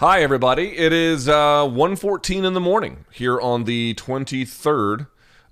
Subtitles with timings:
[0.00, 0.78] Hi, everybody.
[0.78, 5.08] It is uh, 1.14 in the morning here on the 23rd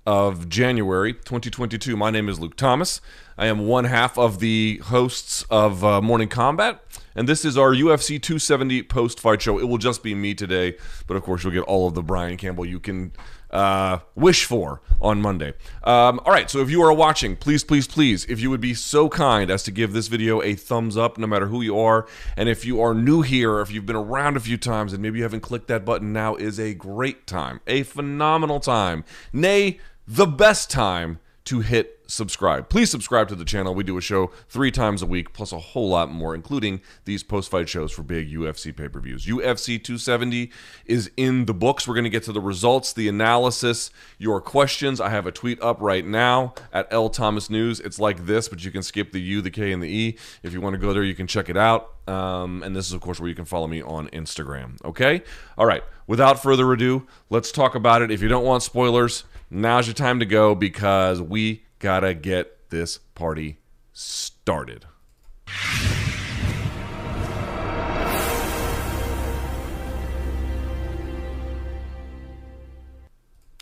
[0.07, 1.95] of January 2022.
[1.95, 2.99] My name is Luke Thomas.
[3.37, 7.75] I am one half of the hosts of uh, Morning Combat, and this is our
[7.75, 9.59] UFC 270 post fight show.
[9.59, 12.35] It will just be me today, but of course, you'll get all of the Brian
[12.35, 13.11] Campbell you can
[13.51, 15.53] uh, wish for on Monday.
[15.83, 18.73] Um, all right, so if you are watching, please, please, please, if you would be
[18.73, 22.07] so kind as to give this video a thumbs up, no matter who you are.
[22.35, 25.19] And if you are new here, if you've been around a few times and maybe
[25.19, 30.27] you haven't clicked that button, now is a great time, a phenomenal time, nay, the
[30.27, 32.69] best time to hit subscribe.
[32.69, 33.73] Please subscribe to the channel.
[33.73, 37.23] We do a show three times a week, plus a whole lot more, including these
[37.23, 39.25] post fight shows for big UFC pay per views.
[39.25, 40.51] UFC 270
[40.85, 41.87] is in the books.
[41.87, 43.89] We're going to get to the results, the analysis,
[44.19, 45.01] your questions.
[45.01, 47.79] I have a tweet up right now at L Thomas News.
[47.79, 50.17] It's like this, but you can skip the U, the K, and the E.
[50.43, 51.95] If you want to go there, you can check it out.
[52.07, 54.83] Um, and this is, of course, where you can follow me on Instagram.
[54.85, 55.23] Okay?
[55.57, 55.83] All right.
[56.05, 58.11] Without further ado, let's talk about it.
[58.11, 62.97] If you don't want spoilers, now's your time to go because we gotta get this
[63.15, 63.59] party
[63.93, 64.85] started.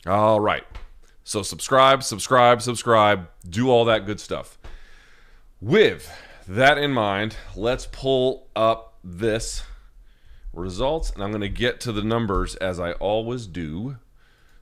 [0.05, 0.63] All right.
[1.25, 4.57] So subscribe, subscribe, subscribe, do all that good stuff.
[5.59, 6.09] With
[6.47, 9.63] that in mind, let's pull up this
[10.53, 13.97] results and I'm going to get to the numbers as I always do.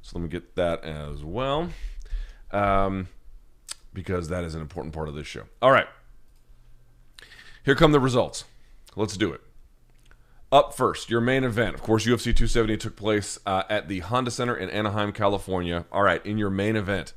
[0.05, 1.69] So let me get that as well.
[2.51, 3.07] Um,
[3.91, 5.45] because that is an important part of this show.
[5.63, 5.87] All right.
[7.63, 8.43] Here come the results.
[8.95, 9.41] Let's do it.
[10.51, 11.73] Up first, your main event.
[11.73, 15.85] Of course, UFC 270 took place uh, at the Honda Center in Anaheim, California.
[15.91, 17.13] All right, in your main event,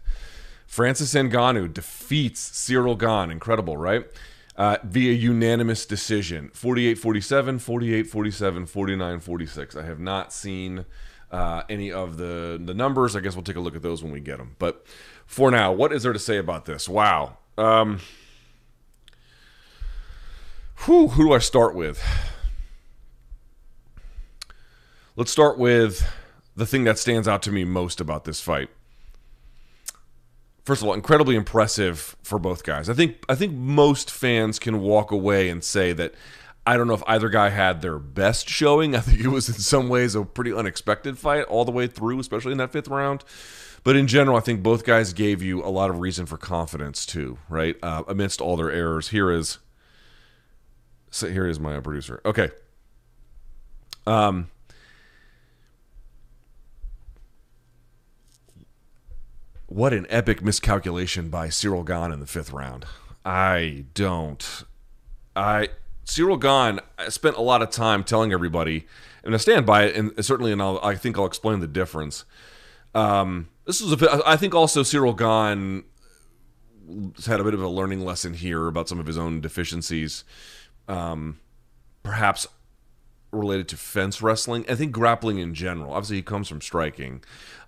[0.66, 3.30] Francis Ngannou defeats Cyril Gane.
[3.30, 4.06] Incredible, right?
[4.56, 9.76] Uh, via unanimous decision 48 47, 48 47, 49 46.
[9.76, 10.86] I have not seen
[11.30, 13.14] uh, any of the, the numbers.
[13.16, 14.56] I guess we'll take a look at those when we get them.
[14.58, 14.84] But
[15.26, 16.88] for now, what is there to say about this?
[16.88, 17.38] Wow.
[17.56, 18.00] Um,
[20.84, 22.02] whew, who do I start with?
[25.16, 26.08] Let's start with
[26.54, 28.70] the thing that stands out to me most about this fight.
[30.64, 32.88] First of all, incredibly impressive for both guys.
[32.88, 36.14] I think I think most fans can walk away and say that
[36.68, 38.94] I don't know if either guy had their best showing.
[38.96, 42.20] I think it was in some ways a pretty unexpected fight all the way through,
[42.20, 43.24] especially in that fifth round.
[43.84, 47.06] But in general, I think both guys gave you a lot of reason for confidence
[47.06, 47.76] too, right?
[47.82, 49.08] Uh, amidst all their errors.
[49.08, 49.60] Here is,
[51.10, 52.20] so here is my producer.
[52.26, 52.50] Okay.
[54.06, 54.50] Um.
[59.68, 62.84] What an epic miscalculation by Cyril Gane in the fifth round.
[63.24, 64.64] I don't.
[65.34, 65.68] I
[66.08, 66.80] Cyril I
[67.10, 68.86] spent a lot of time telling everybody,
[69.22, 72.24] and I stand by it, and certainly, and I'll, I think I'll explain the difference.
[72.94, 75.84] Um, this was a, I think also Cyril Gane
[77.26, 80.24] had a bit of a learning lesson here about some of his own deficiencies,
[80.88, 81.40] um,
[82.02, 82.46] perhaps
[83.30, 84.64] related to fence wrestling.
[84.66, 85.92] I think grappling in general.
[85.92, 87.22] Obviously, he comes from striking.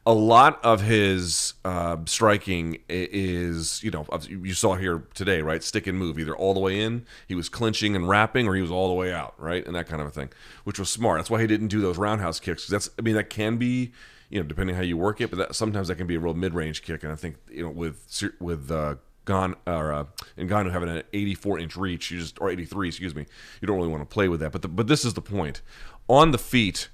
[0.07, 5.63] A lot of his uh, striking is, you know, you saw here today, right?
[5.63, 8.63] Stick and move, either all the way in, he was clinching and wrapping, or he
[8.63, 9.65] was all the way out, right?
[9.65, 10.31] And that kind of a thing,
[10.65, 11.19] which was smart.
[11.19, 12.67] That's why he didn't do those roundhouse kicks.
[12.67, 13.93] That's, I mean, that can be
[14.31, 15.29] you know, depending how you work it.
[15.29, 17.63] But that, sometimes that can be a real mid range kick, and I think you
[17.63, 18.95] know with with uh,
[19.27, 20.05] Gane or uh,
[20.39, 23.27] Ngannou having an 84 inch reach, you just or 83, excuse me,
[23.61, 24.53] you don't really want to play with that.
[24.53, 25.61] But the, but this is the point.
[26.09, 26.89] On the feet,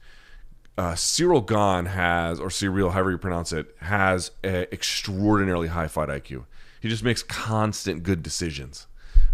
[0.78, 6.08] uh, Cyril Gane has, or Cyril, however you pronounce it, has an extraordinarily high fight
[6.08, 6.44] IQ.
[6.81, 8.87] He just makes constant good decisions,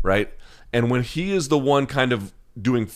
[0.02, 0.32] right?
[0.72, 2.88] And when he is the one kind of doing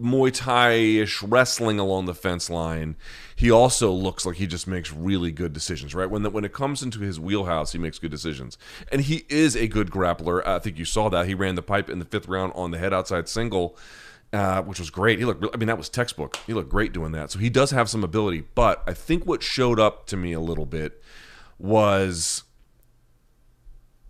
[0.00, 2.94] Muay Thai ish wrestling along the fence line,
[3.34, 6.08] he also looks like he just makes really good decisions, right?
[6.08, 8.56] When the, when it comes into his wheelhouse, he makes good decisions.
[8.92, 10.46] And he is a good grappler.
[10.46, 11.26] I think you saw that.
[11.26, 13.76] He ran the pipe in the fifth round on the head outside single.
[14.30, 15.18] Uh, which was great.
[15.18, 16.36] He looked, I mean, that was textbook.
[16.46, 17.30] He looked great doing that.
[17.30, 18.44] So he does have some ability.
[18.54, 21.02] But I think what showed up to me a little bit
[21.58, 22.42] was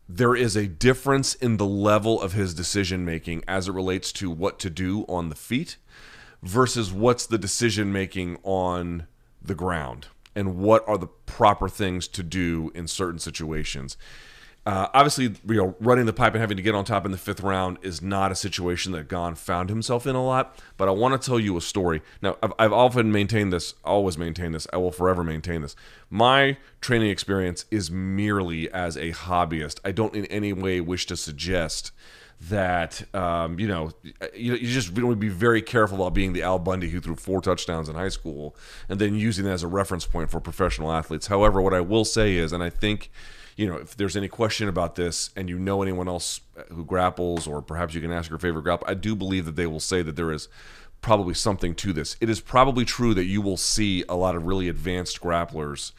[0.09, 4.29] there is a difference in the level of his decision making as it relates to
[4.31, 5.77] what to do on the feet
[6.43, 9.07] versus what's the decision making on
[9.41, 13.97] the ground and what are the proper things to do in certain situations.
[14.69, 17.17] Uh, obviously, you know, running the pipe and having to get on top in the
[17.17, 20.59] fifth round is not a situation that Gane found himself in a lot.
[20.77, 22.03] But I want to tell you a story.
[22.21, 24.67] Now, I've, I've often maintained this, always maintained this.
[24.71, 25.75] I will forever maintain this.
[26.11, 29.81] My training experience is merely as a hobbyist.
[29.87, 31.91] I don't in any way wish to suggest
[32.39, 33.91] that um, you know
[34.35, 37.41] you, you just to be very careful about being the Al Bundy who threw four
[37.41, 38.55] touchdowns in high school
[38.89, 41.29] and then using that as a reference point for professional athletes.
[41.29, 43.11] However, what I will say is, and I think
[43.59, 47.49] you know, if there's any question about this and you know anyone else who grapples,
[47.49, 50.01] or perhaps you can ask your favorite grapple, I do believe that they will say
[50.01, 50.49] that there is
[51.01, 52.17] probably something to this.
[52.21, 55.91] It is probably true that you will see a lot of really advanced grapplers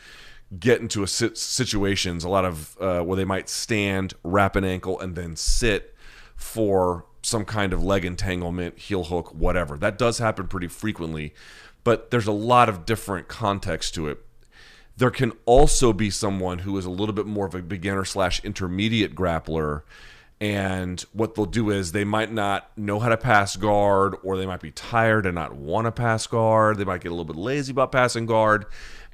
[0.57, 4.97] get into a situations, a lot of uh, where they might stand, wrap an ankle,
[4.97, 5.93] and then sit
[6.37, 9.77] for some kind of leg entanglement, heel hook, whatever.
[9.77, 11.33] That does happen pretty frequently,
[11.83, 14.23] but there's a lot of different context to it
[14.99, 18.43] there can also be someone who is a little bit more of a beginner slash
[18.43, 19.83] intermediate grappler.
[20.41, 24.45] And what they'll do is they might not know how to pass guard or they
[24.45, 26.77] might be tired and not want to pass guard.
[26.77, 28.65] They might get a little bit lazy about passing guard.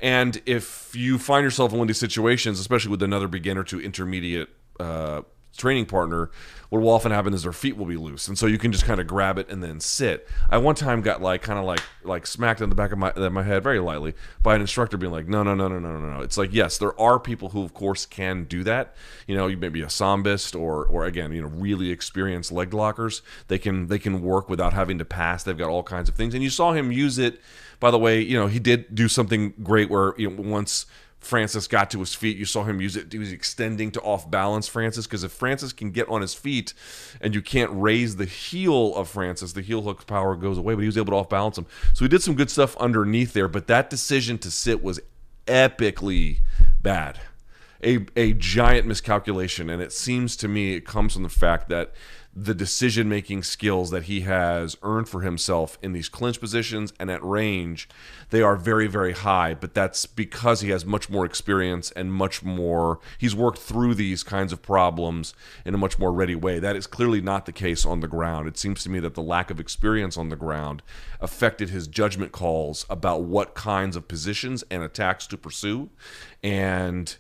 [0.02, 3.80] And if you find yourself in one of these situations especially with another beginner to
[3.80, 4.50] intermediate
[4.80, 5.22] uh,
[5.56, 6.32] training partner,
[6.76, 8.86] what will often happen is their feet will be loose, and so you can just
[8.86, 10.28] kind of grab it and then sit.
[10.50, 13.12] I one time got like kind of like like smacked in the back of my
[13.30, 14.14] my head very lightly
[14.44, 16.22] by an instructor being like, no no no no no no no.
[16.22, 18.96] It's like yes, there are people who of course can do that.
[19.28, 22.74] You know, you may be a sambist or or again you know really experienced leg
[22.74, 23.22] lockers.
[23.48, 25.44] They can they can work without having to pass.
[25.44, 27.40] They've got all kinds of things, and you saw him use it.
[27.80, 30.86] By the way, you know he did do something great where you know once
[31.26, 33.12] Francis got to his feet, you saw him use it.
[33.12, 36.74] He was extending to off balance Francis because if Francis can get on his feet
[37.20, 40.82] and you can't raise the heel of Francis, the heel hook power goes away, but
[40.82, 41.66] he was able to off balance him.
[41.94, 45.00] So he did some good stuff underneath there, but that decision to sit was
[45.48, 46.40] epically
[46.82, 47.20] bad.
[47.84, 49.70] A, a giant miscalculation.
[49.70, 51.94] And it seems to me it comes from the fact that
[52.36, 57.10] the decision making skills that he has earned for himself in these clinch positions and
[57.10, 57.88] at range,
[58.30, 59.54] they are very, very high.
[59.54, 64.22] But that's because he has much more experience and much more, he's worked through these
[64.22, 65.34] kinds of problems
[65.64, 66.60] in a much more ready way.
[66.60, 68.50] That is clearly not the case on the ground.
[68.50, 70.84] It seems to me that the lack of experience on the ground
[71.22, 75.90] affected his judgment calls about what kinds of positions and attacks to pursue.
[76.44, 77.16] And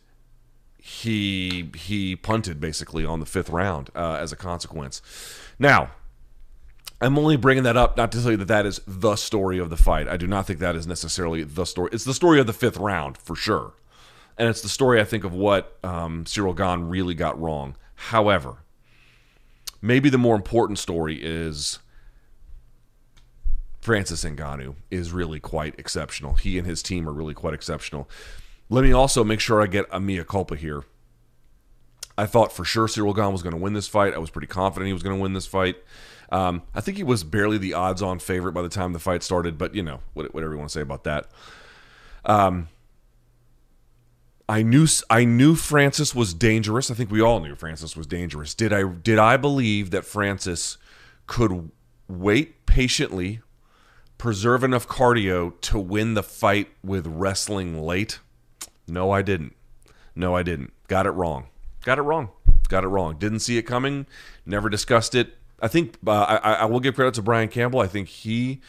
[0.88, 5.02] he he punted basically on the fifth round uh, as a consequence.
[5.58, 5.90] Now,
[7.02, 9.72] I'm only bringing that up not to tell you that that is the story of
[9.72, 10.08] the fight.
[10.08, 11.90] I do not think that is necessarily the story.
[11.92, 13.74] It's the story of the fifth round for sure,
[14.38, 17.76] and it's the story I think of what um, Cyril Gane really got wrong.
[17.96, 18.58] However,
[19.82, 21.80] maybe the more important story is.
[23.82, 26.34] Francis Ngannou is really quite exceptional.
[26.34, 28.10] He and his team are really quite exceptional.
[28.69, 30.84] Let me also make sure I get a mea culpa here.
[32.17, 34.13] I thought for sure Cyril Gane was going to win this fight.
[34.13, 35.75] I was pretty confident he was going to win this fight.
[36.31, 39.57] Um, I think he was barely the odds-on favorite by the time the fight started,
[39.57, 41.27] but you know, whatever you want to say about that.
[42.24, 42.69] Um,
[44.48, 46.91] I knew I knew Francis was dangerous.
[46.91, 48.53] I think we all knew Francis was dangerous.
[48.53, 50.77] Did I did I believe that Francis
[51.25, 51.72] could
[52.07, 53.41] wait patiently,
[54.17, 58.19] preserve enough cardio to win the fight with wrestling late?
[58.88, 59.56] No, I didn't.
[60.15, 60.74] No, I didn't.
[60.88, 61.48] Got it wrong.
[61.84, 62.30] Got it wrong.
[62.68, 63.18] Got it wrong.
[63.18, 64.08] Didn't see it coming.
[64.46, 65.36] Never discussed it.
[65.62, 67.80] I think uh, I, I will give credit to Brian Campbell.
[67.80, 68.62] I think he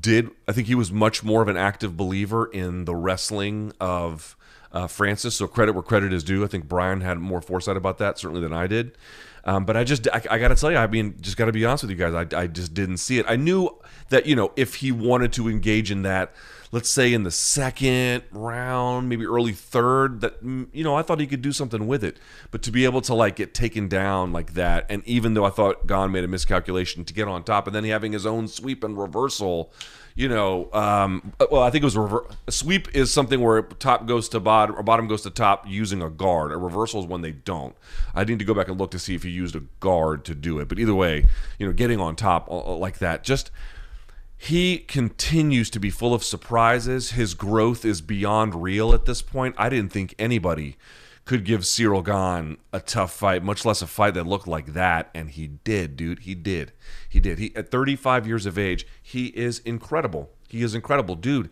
[0.00, 0.30] did.
[0.48, 4.36] I think he was much more of an active believer in the wrestling of
[4.72, 5.34] uh, Francis.
[5.36, 6.44] So credit where credit is due.
[6.44, 8.96] I think Brian had more foresight about that certainly than I did.
[9.46, 11.52] Um, but I just I, I got to tell you, I mean, just got to
[11.52, 12.12] be honest with you guys.
[12.12, 13.26] I, I just didn't see it.
[13.28, 13.70] I knew
[14.10, 16.34] that you know if he wanted to engage in that
[16.72, 21.20] let's say in the second round, maybe early third, that mm, you know, I thought
[21.20, 22.18] he could do something with it.
[22.50, 25.50] But to be able to like get taken down like that, and even though I
[25.50, 28.84] thought Gane made a miscalculation to get on top, and then having his own sweep
[28.84, 29.72] and reversal,
[30.16, 33.60] you know, um, well, I think it was a, rever- a sweep is something where
[33.60, 36.52] top goes to bottom or bottom goes to top using a guard.
[36.52, 37.76] A reversal is when they don't.
[38.14, 40.34] I need to go back and look to see if he used a guard to
[40.34, 40.68] do it.
[40.68, 41.26] But either way,
[41.58, 43.50] you know, getting on top uh, uh, like that, just
[44.38, 47.10] he continues to be full of surprises.
[47.10, 49.54] His growth is beyond real at this point.
[49.58, 50.78] I didn't think anybody
[51.26, 55.10] could give Cyril Gane a tough fight, much less a fight that looked like that.
[55.12, 56.20] And he did, dude.
[56.20, 56.72] He did.
[57.08, 57.38] He did.
[57.38, 60.30] He at 35 years of age, he is incredible.
[60.48, 61.50] He is incredible, dude.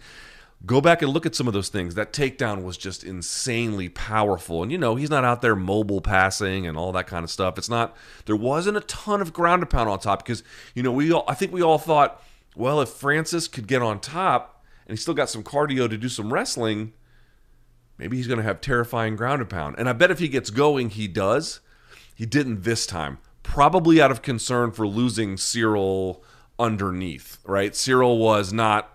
[0.65, 1.97] Go back and look at some of those things.
[1.97, 4.63] That takedown was just insanely powerful.
[4.63, 7.59] And you know, he's not out there mobile passing and all that kind of stuff.
[7.59, 10.93] It's not there wasn't a ton of ground to pound on top because, you know,
[10.93, 12.23] we all I think we all thought,
[12.55, 16.09] well, if Francis could get on top and he still got some cardio to do
[16.09, 16.93] some wrestling,
[17.99, 19.77] maybe he's going to have terrifying ground pound.
[19.79, 21.61] And I bet if he gets going, he does.
[22.15, 23.19] He didn't this time.
[23.43, 26.23] Probably out of concern for losing Cyril
[26.59, 27.75] underneath, right?
[27.75, 28.91] Cyril was not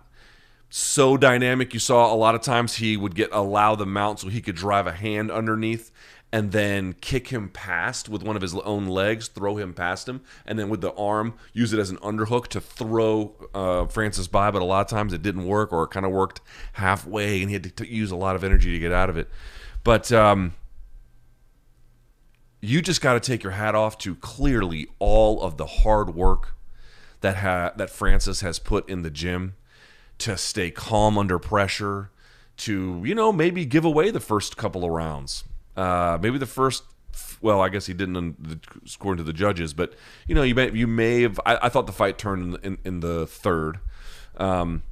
[0.69, 1.73] so dynamic.
[1.73, 4.55] You saw a lot of times he would get allow the mount so he could
[4.55, 5.91] drive a hand underneath
[6.31, 10.21] and then kick him past with one of his own legs, throw him past him,
[10.45, 14.51] and then with the arm use it as an underhook to throw uh, Francis by.
[14.51, 16.41] But a lot of times it didn't work, or it kind of worked
[16.73, 19.27] halfway, and he had to use a lot of energy to get out of it.
[19.83, 20.53] But um,
[22.61, 26.55] you just got to take your hat off to clearly all of the hard work
[27.21, 29.55] that ha- that Francis has put in the gym
[30.19, 32.11] to stay calm under pressure,
[32.57, 35.43] to you know maybe give away the first couple of rounds
[35.75, 36.83] uh, maybe the first.
[37.41, 39.93] Well, I guess he didn't score to the judges, but
[40.27, 41.39] you know, you may you may have.
[41.45, 43.79] I, I thought the fight turned in, in, in the third.
[44.37, 44.83] Um,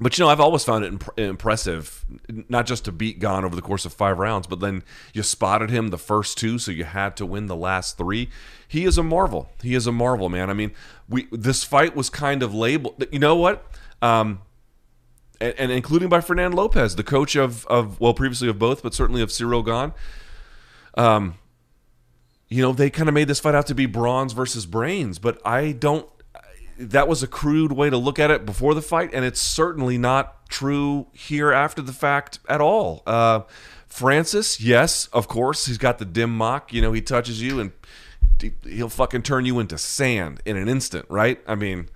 [0.00, 2.04] but you know, I've always found it imp- impressive,
[2.48, 5.70] not just to beat Gane over the course of five rounds, but then you spotted
[5.70, 8.28] him the first two, so you had to win the last three.
[8.66, 9.50] He is a marvel.
[9.62, 10.50] He is a marvel, man.
[10.50, 10.72] I mean,
[11.08, 13.04] we this fight was kind of labeled.
[13.10, 13.66] You know what?
[14.00, 14.42] Um,
[15.40, 18.94] and, and, including by Fernand Lopez, the coach of of well, previously of both, but
[18.94, 19.92] certainly of Cyril Gane.
[20.94, 21.34] Um,
[22.48, 25.40] you know, they kind of made this fight out to be bronze versus brains, but
[25.46, 26.08] I don't.
[26.78, 29.98] That was a crude way to look at it before the fight, and it's certainly
[29.98, 33.02] not true here after the fact at all.
[33.06, 33.40] Uh,
[33.86, 36.72] Francis, yes, of course, he's got the dim mak.
[36.72, 37.72] You know, he touches you and
[38.64, 41.40] he'll fucking turn you into sand in an instant, right?
[41.46, 41.88] I mean,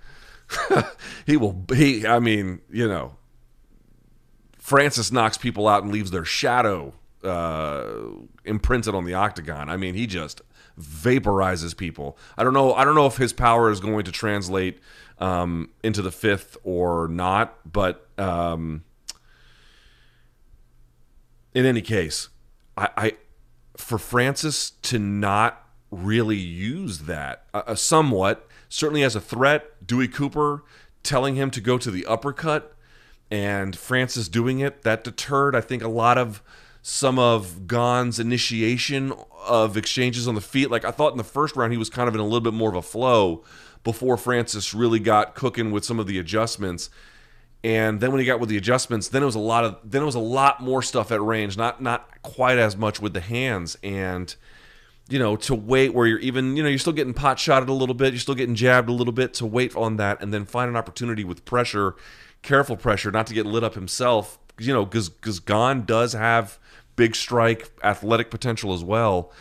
[1.25, 1.63] he will.
[1.73, 3.15] He, I mean, you know,
[4.63, 7.83] Francis knocks people out and leaves their shadow uh,
[8.45, 9.69] imprinted on the octagon.
[9.69, 10.41] I mean, he just
[10.79, 12.17] vaporizes people.
[12.37, 12.73] I don't know.
[12.73, 14.79] I don't know if his power is going to translate
[15.19, 17.59] um, into the fifth or not.
[17.69, 18.85] But um,
[21.53, 22.29] in any case,
[22.77, 23.13] I, I
[23.75, 29.85] for Francis to not really use that uh, uh somewhat, certainly as a threat.
[29.85, 30.63] Dewey Cooper
[31.03, 32.72] telling him to go to the uppercut
[33.33, 36.43] and Francis doing it that deterred I think a lot of
[36.83, 39.11] some of Gane's initiation
[39.43, 40.69] of exchanges on the feet.
[40.69, 42.53] Like I thought in the first round he was kind of in a little bit
[42.53, 43.43] more of a flow
[43.83, 46.91] before Francis really got cooking with some of the adjustments.
[47.63, 50.03] And then when he got with the adjustments, then it was a lot of then
[50.03, 53.21] it was a lot more stuff at range, not not quite as much with the
[53.21, 54.35] hands and
[55.09, 57.73] you know, to wait where you're even, you know, you're still getting pot shotted a
[57.73, 60.45] little bit, you're still getting jabbed a little bit, to wait on that and then
[60.45, 61.95] find an opportunity with pressure
[62.43, 64.37] careful pressure not to get lit up himself.
[64.59, 66.59] You know, because because Gane does have
[66.95, 69.31] big strike athletic potential as well.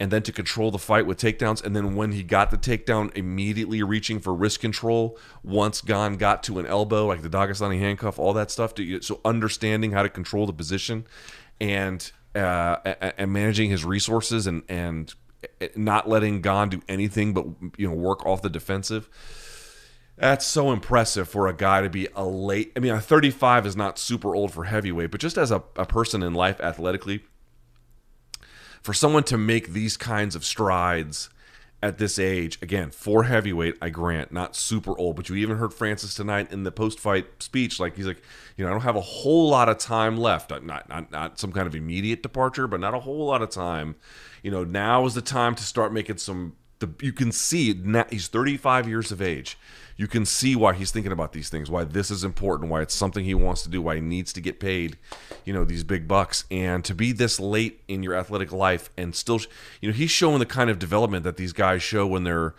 [0.00, 1.62] And then to control the fight with takedowns.
[1.62, 6.42] And then when he got the takedown, immediately reaching for wrist control once Gane got
[6.44, 8.72] to an elbow, like the Dagestani handcuff, all that stuff.
[9.02, 11.06] So understanding how to control the position
[11.60, 12.76] and uh,
[13.16, 15.14] and managing his resources and and
[15.76, 17.46] not letting Gane do anything but
[17.76, 19.08] you know work off the defensive
[20.16, 22.72] that's so impressive for a guy to be a late.
[22.76, 25.86] I mean, a 35 is not super old for heavyweight, but just as a, a
[25.86, 27.24] person in life athletically,
[28.80, 31.30] for someone to make these kinds of strides
[31.82, 35.74] at this age, again, for heavyweight, I grant, not super old, but you even heard
[35.74, 37.80] Francis tonight in the post fight speech.
[37.80, 38.22] Like, he's like,
[38.56, 40.50] you know, I don't have a whole lot of time left.
[40.50, 43.96] Not, not, not some kind of immediate departure, but not a whole lot of time.
[44.42, 46.56] You know, now is the time to start making some.
[46.78, 49.58] The, you can see now he's 35 years of age
[49.96, 52.94] you can see why he's thinking about these things, why this is important, why it's
[52.94, 54.96] something he wants to do, why he needs to get paid,
[55.44, 56.44] you know, these big bucks.
[56.50, 59.40] And to be this late in your athletic life and still,
[59.80, 62.54] you know, he's showing the kind of development that these guys show when they're,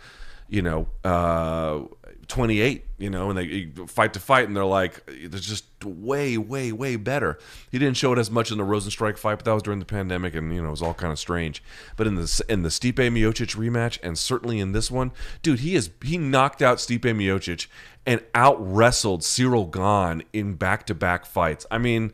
[0.48, 1.80] you know, uh,
[2.28, 6.72] 28, you know, and they fight to fight, and they're like, they're just way, way,
[6.72, 7.38] way better.
[7.70, 9.86] He didn't show it as much in the Rozenstruik fight, but that was during the
[9.86, 11.62] pandemic, and you know, it was all kind of strange.
[11.96, 15.76] But in the in the Stipe Miocic rematch, and certainly in this one, dude, he
[15.76, 17.68] is he knocked out Stipe Miocic
[18.04, 21.66] and out wrestled Cyril Gane in back to back fights.
[21.70, 22.12] I mean.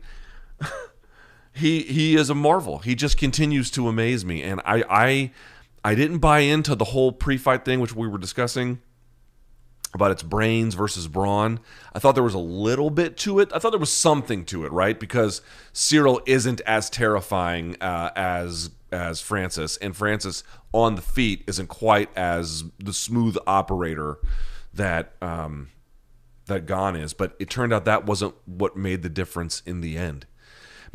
[1.53, 2.79] he he is a marvel.
[2.79, 5.31] He just continues to amaze me, and I I
[5.83, 8.79] I didn't buy into the whole pre-fight thing, which we were discussing
[9.93, 11.59] about its brains versus brawn.
[11.93, 13.51] I thought there was a little bit to it.
[13.53, 14.99] I thought there was something to it, right?
[14.99, 21.67] Because Cyril isn't as terrifying uh, as as Francis, and Francis on the feet isn't
[21.67, 24.19] quite as the smooth operator
[24.73, 25.69] that um,
[26.45, 27.13] that Gane is.
[27.13, 30.25] But it turned out that wasn't what made the difference in the end.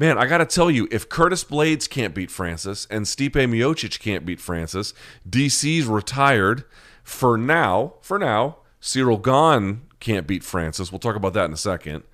[0.01, 3.99] Man, I got to tell you, if Curtis Blaydes can't beat Francis and Stipe Miocic
[3.99, 4.95] can't beat Francis,
[5.29, 6.65] DC's retired
[7.03, 7.95] for now.
[8.03, 10.93] For now, Cyril Gane can't beat Francis.
[10.93, 12.05] We'll talk about that in a second.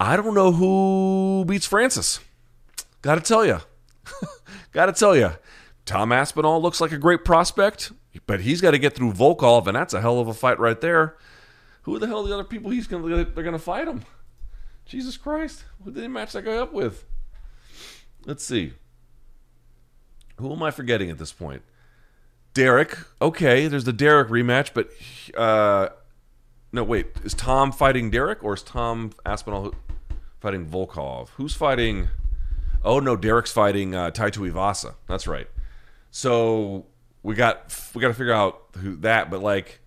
[0.00, 2.20] I don't know who beats Francis.
[3.02, 3.60] Got to tell you.
[4.72, 5.32] got to tell you.
[5.84, 7.92] Tom Aspinall looks like a great prospect,
[8.26, 10.80] but he's got to get through Volkov, and that's a hell of a fight right
[10.80, 11.16] there.
[11.82, 14.04] Who the hell are the other people he's gonna they're gonna fight him?
[14.86, 15.64] Jesus Christ.
[15.84, 17.04] Who did they match that guy up with?
[18.24, 18.72] Let's see.
[20.36, 21.62] Who am I forgetting at this point?
[22.54, 22.96] Derrick.
[23.20, 24.88] Okay, there's the Derrick rematch, but
[25.36, 25.88] uh,
[26.72, 27.08] no, wait.
[27.24, 29.74] Is Tom fighting Derrick or is Tom Aspinall
[30.40, 31.28] fighting Volkov?
[31.30, 32.08] Who's fighting?
[32.84, 34.94] Oh no, Derrick's fighting uh, Tai Tuivasa.
[35.08, 35.48] That's right.
[36.10, 36.86] So
[37.24, 39.30] we got we got to figure out who that.
[39.30, 39.80] But like,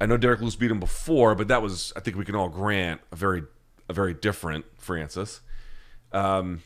[0.00, 2.48] I know Derrick Lewis beat him before, but that was I think we can all
[2.48, 3.42] grant a very
[3.88, 5.40] a very different Francis.
[6.12, 6.62] Um,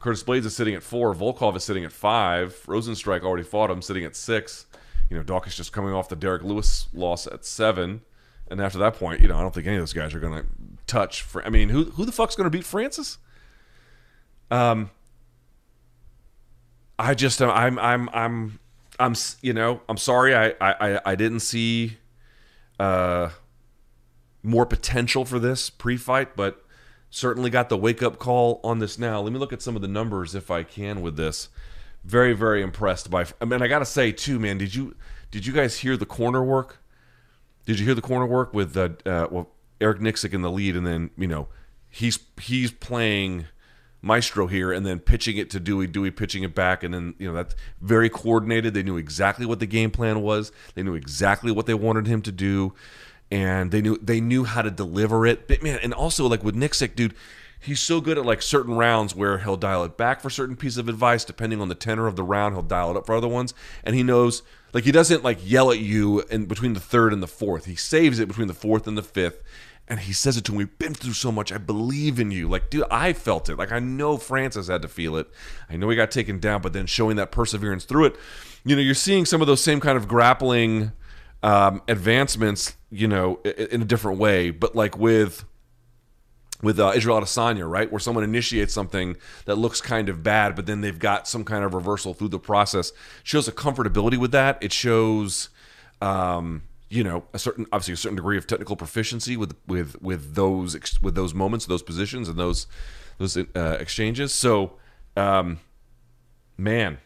[0.00, 1.14] Curtis Blaydes is sitting at four.
[1.14, 2.54] Volkov is sitting at five.
[2.66, 4.66] Rozenstruik already fought him, sitting at six.
[5.10, 8.02] You know, Daukaus just coming off the Derrick Lewis loss at seven.
[8.50, 10.42] And after that point, you know, I don't think any of those guys are going
[10.42, 10.48] to
[10.86, 11.22] touch.
[11.22, 13.18] For, I mean, who who the fuck's going to beat Francis?
[14.50, 14.90] Um,
[16.98, 18.58] I just I'm I'm I'm
[18.98, 21.98] I'm you know I'm sorry I I I didn't see
[22.80, 23.30] uh
[24.42, 26.64] more potential for this pre-fight, but
[27.10, 29.20] certainly got the wake up call on this now.
[29.20, 31.48] Let me look at some of the numbers if I can with this.
[32.04, 33.26] Very very impressed by.
[33.40, 34.58] I mean, I got to say too, man.
[34.58, 34.94] Did you
[35.30, 36.78] did you guys hear the corner work?
[37.66, 39.50] Did you hear the corner work with uh, uh well
[39.80, 41.48] Eric Nicksick in the lead, and then you know
[41.88, 43.46] he's he's playing
[44.00, 47.28] maestro here and then pitching it to Dewey, Dewey pitching it back, and then you
[47.28, 48.74] know that's very coordinated.
[48.74, 50.52] They knew exactly what the game plan was.
[50.74, 52.74] They knew exactly what they wanted him to do,
[53.30, 55.48] and they knew they knew how to deliver it.
[55.48, 57.14] But man, and also like with Nicksick, dude,
[57.60, 60.76] he's so good at like certain rounds where he'll dial it back for certain piece
[60.76, 62.54] of advice depending on the tenor of the round.
[62.54, 65.70] He'll dial it up for other ones, and he knows like he doesn't like yell
[65.70, 67.66] at you in between the third and the fourth.
[67.66, 69.42] He saves it between the fourth and the fifth.
[69.90, 71.50] And he says it to me, We've been through so much.
[71.50, 72.46] I believe in you.
[72.46, 73.56] Like, dude, I felt it.
[73.56, 75.30] Like, I know Francis had to feel it.
[75.70, 78.16] I know he got taken down, but then showing that perseverance through it.
[78.64, 80.92] You know, you're seeing some of those same kind of grappling
[81.42, 84.50] um, advancements, you know, in a different way.
[84.50, 85.44] But like with
[86.62, 90.66] with uh, Israel Adesanya, right, where someone initiates something that looks kind of bad, but
[90.66, 92.92] then they've got some kind of reversal through the process.
[93.22, 94.58] Shows a comfortability with that.
[94.60, 95.50] It shows,
[96.00, 100.34] um, you know, a certain obviously a certain degree of technical proficiency with with with
[100.34, 102.66] those with those moments, those positions, and those
[103.18, 104.34] those uh, exchanges.
[104.34, 104.72] So,
[105.16, 105.60] um,
[106.56, 106.98] man,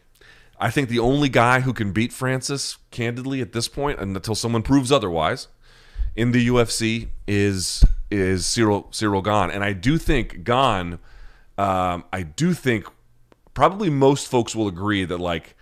[0.63, 4.61] I think the only guy who can beat Francis, candidly, at this point, until someone
[4.61, 5.49] proves otherwise,
[6.15, 10.99] in the UFC is is Cyril Cyril Gane, and I do think Gane,
[11.57, 12.85] um, I do think
[13.53, 15.57] probably most folks will agree that like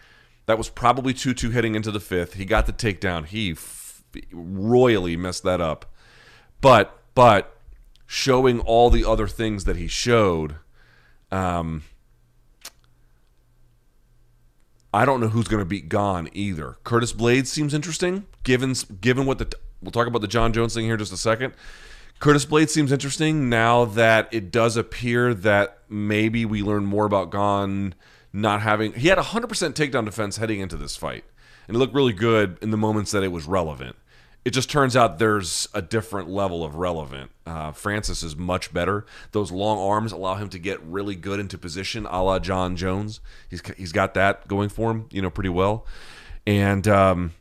[0.46, 2.36] that was probably two two heading into the fifth.
[2.36, 3.26] He got the takedown.
[3.26, 5.92] He f- royally messed that up,
[6.62, 7.58] but but
[8.06, 10.58] showing all the other things that he showed.
[11.32, 11.86] Um,
[14.94, 16.78] I don't know who's going to beat Gane either.
[16.84, 19.52] Curtis Blaydes seems interesting, given given what the
[19.82, 21.54] we'll talk about the Jon Jones thing here just a second.
[22.20, 27.32] Curtis Blaydes seems interesting now that it does appear that maybe we learn more about
[27.32, 27.96] Gane
[28.34, 28.94] not having.
[28.94, 31.24] He had 100% takedown defense heading into this fight,
[31.68, 33.96] and it looked really good in the moments that it was relevant
[34.44, 37.32] it just turns out there's a different level of relevant.
[37.46, 39.06] Uh, Francis is much better.
[39.34, 43.20] Those long arms allow him to get really good into position, a la Jon Jones.
[43.50, 45.86] He's he's got that going for him, you know, pretty well.
[46.48, 47.34] And um,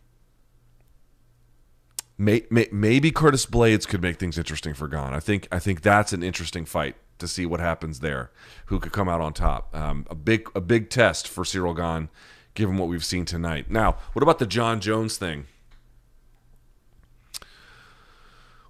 [2.19, 5.15] may, may, maybe Curtis Blaydes could make things interesting for Gane.
[5.15, 8.31] I think I think that's an interesting fight to see what happens there.
[8.67, 9.75] Who could come out on top?
[9.75, 12.11] Um, a big a big test for Cyril Gane,
[12.53, 13.71] given what we've seen tonight.
[13.71, 15.47] Now, what about the Jon Jones thing?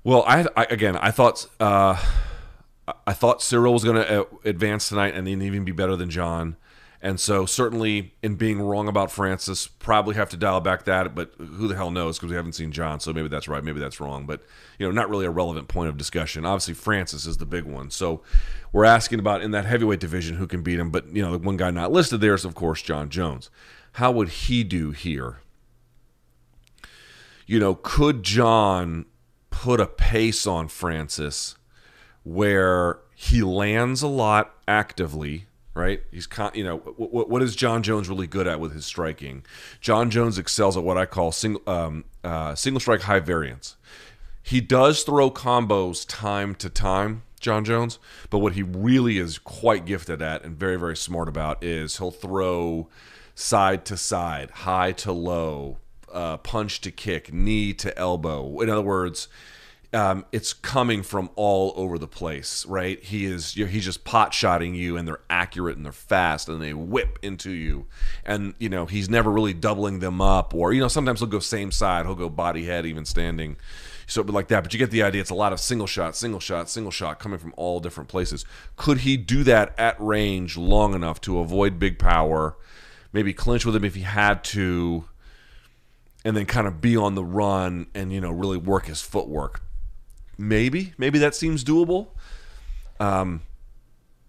[0.02, 2.02] Well, I, I again, I thought uh,
[3.06, 6.10] I thought Cyril was going to uh, advance tonight and then even be better than
[6.10, 6.56] Jon.
[7.02, 11.14] and so certainly in being wrong about Francis, probably have to dial back that.
[11.14, 13.78] But who the hell knows because we haven't seen Jon, so maybe that's right, maybe
[13.80, 14.24] that's wrong.
[14.24, 14.42] But
[14.78, 16.46] you know, not really a relevant point of discussion.
[16.46, 17.90] Obviously, Francis is the big one.
[17.90, 18.22] So
[18.72, 20.90] we're asking about in that heavyweight division who can beat him.
[20.90, 23.50] But you know, the one guy not listed there is of course Jon Jones.
[23.94, 25.40] How would he do here?
[27.50, 29.06] you know, could Jon
[29.60, 31.54] put a pace on Francis
[32.24, 35.46] where he lands a lot actively?
[35.74, 38.86] Right, he's con- you know what, what is Jon Jones really good at with his
[38.86, 39.44] striking?
[39.80, 43.76] Jon Jones excels at what I call single um, uh, single strike high variance.
[44.42, 47.98] He does throw combos time to time, Jon Jones,
[48.30, 52.10] but what he really is quite gifted at and very very smart about is he'll
[52.10, 52.88] throw
[53.34, 55.78] side to side, high to low,
[56.12, 58.60] uh, punch to kick, knee to elbow.
[58.60, 59.28] In other words,
[59.92, 63.02] um, it's coming from all over the place, right?
[63.02, 66.72] He is he's just pot shotting you, and they're accurate and they're fast, and they
[66.72, 67.86] whip into you,
[68.24, 71.40] and you know he's never really doubling them up, or you know sometimes he'll go
[71.40, 73.56] same side, he'll go body head, even standing,
[74.06, 74.62] so like that.
[74.62, 75.20] But you get the idea.
[75.22, 78.44] It's a lot of single shot, single shot, single shot coming from all different places.
[78.76, 82.56] Could he do that at range long enough to avoid big power?
[83.12, 85.04] Maybe clinch with him if he had to,
[86.24, 89.62] and then kind of be on the run and you know really work his footwork
[90.40, 92.08] Maybe, maybe that seems doable.
[92.98, 93.42] Um,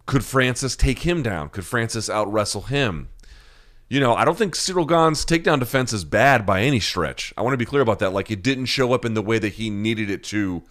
[0.06, 1.48] could Francis take him down?
[1.48, 3.08] Could Francis out wrestle him?
[3.88, 7.34] You know, I don't think Cyril Gane's takedown defense is bad by any stretch.
[7.38, 8.12] I want to be clear about that.
[8.12, 10.64] Like, it didn't show up in the way that he needed it to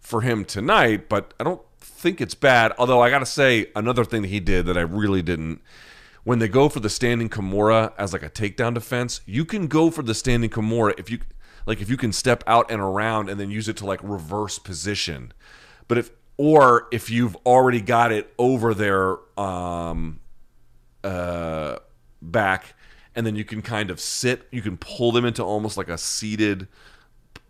[0.00, 2.72] for him tonight, but I don't think it's bad.
[2.76, 5.60] Although, I got to say, another thing that he did that I really didn't.
[6.28, 9.90] When they go for the standing Kimura as like a takedown defense, you can go
[9.90, 11.20] for the standing Kimura if you
[11.64, 14.58] like if you can step out and around and then use it to like reverse
[14.58, 15.32] position.
[15.86, 20.20] But if or if you've already got it over their um
[21.02, 21.78] uh
[22.20, 22.74] back
[23.14, 25.96] and then you can kind of sit, you can pull them into almost like a
[25.96, 26.68] seated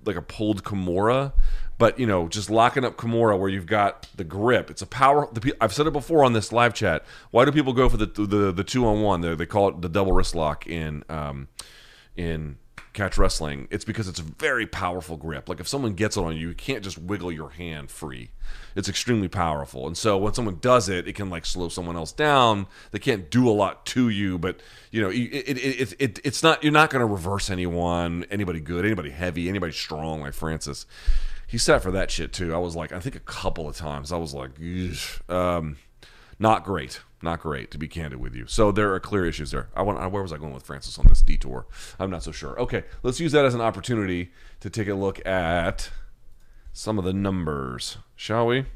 [0.04, 1.32] like a pulled Kimura.
[1.78, 4.70] But you know, just locking up Kimura where you've got the grip.
[4.70, 5.28] It's a power.
[5.32, 7.04] The, I've said it before on this live chat.
[7.30, 9.20] Why do people go for the the, the two on one?
[9.20, 11.48] They, they call it the double wrist lock in um,
[12.16, 12.58] in
[12.98, 15.48] catch wrestling, it's because it's a very powerful grip.
[15.48, 18.30] Like if someone gets it on you, you can't just wiggle your hand free.
[18.74, 19.86] It's extremely powerful.
[19.86, 22.66] And so when someone does it, it can like slow someone else down.
[22.90, 24.60] They can't do a lot to you, but
[24.90, 28.58] you know, it, it, it, it it's not you're not going to reverse anyone, anybody
[28.58, 30.84] good, anybody heavy, anybody strong like Francis.
[31.48, 32.54] He sat for that shit too.
[32.54, 34.52] I was like, I think a couple of times I was like,
[35.28, 35.78] um,
[36.38, 38.46] not great not great to be candid with you.
[38.46, 39.68] So there are clear issues there.
[39.74, 41.66] I want where was I going with Francis on this detour?
[41.98, 42.58] I'm not so sure.
[42.60, 44.30] Okay, let's use that as an opportunity
[44.60, 45.90] to take a look at
[46.72, 48.66] some of the numbers, shall we?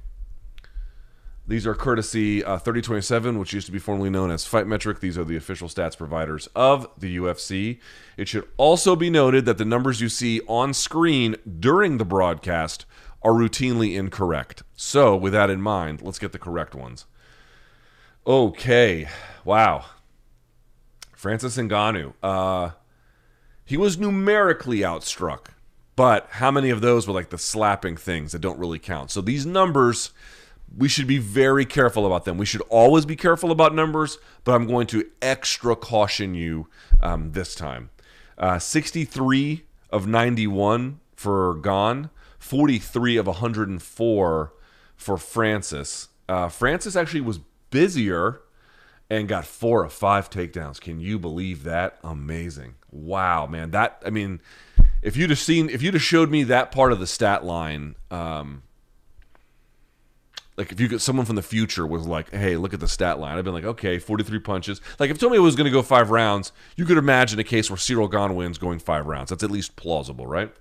[1.53, 5.01] These are courtesy uh, 3027, which used to be formerly known as Fight Metric.
[5.01, 7.79] These are the official stats providers of the UFC.
[8.17, 12.87] It should also be noted that the numbers you see on screen during the broadcast
[13.21, 14.63] are routinely incorrect.
[14.77, 17.05] So, with that in mind, let's get the correct ones.
[18.27, 19.11] Okay.
[19.45, 19.85] Wow.
[21.15, 22.15] Francis Ngannou.
[22.23, 22.71] Uh,
[23.63, 25.49] he was numerically outstruck,
[25.97, 29.11] but how many of those were like the slapping things that don't really count?
[29.11, 30.13] So these numbers,
[30.77, 32.39] we should be very careful about them.
[32.39, 36.69] We should always be careful about numbers, but I'm going to extra caution you
[37.01, 37.91] um, this time.
[38.39, 44.53] Uh, 63 of 91 for Gane, 43 of 104
[44.97, 46.09] for Francis.
[46.29, 48.41] Uh, Francis actually was busier
[49.11, 50.81] and got four or five takedowns.
[50.81, 51.99] Can you believe that?
[52.03, 52.77] Amazing.
[52.91, 53.71] Wow, man.
[53.73, 54.41] That I mean,
[55.03, 57.97] if you'd have seen if you'd have showed me that part of the stat line,
[58.11, 58.63] um
[60.57, 63.19] like if you get someone from the future was like, "Hey, look at the stat
[63.19, 66.11] line," I've been like, "Okay, forty-three punches." Like if it was going to go five
[66.11, 69.31] rounds, you could imagine a case where Cyril Gane wins going five rounds.
[69.31, 70.53] That's at least plausible, right?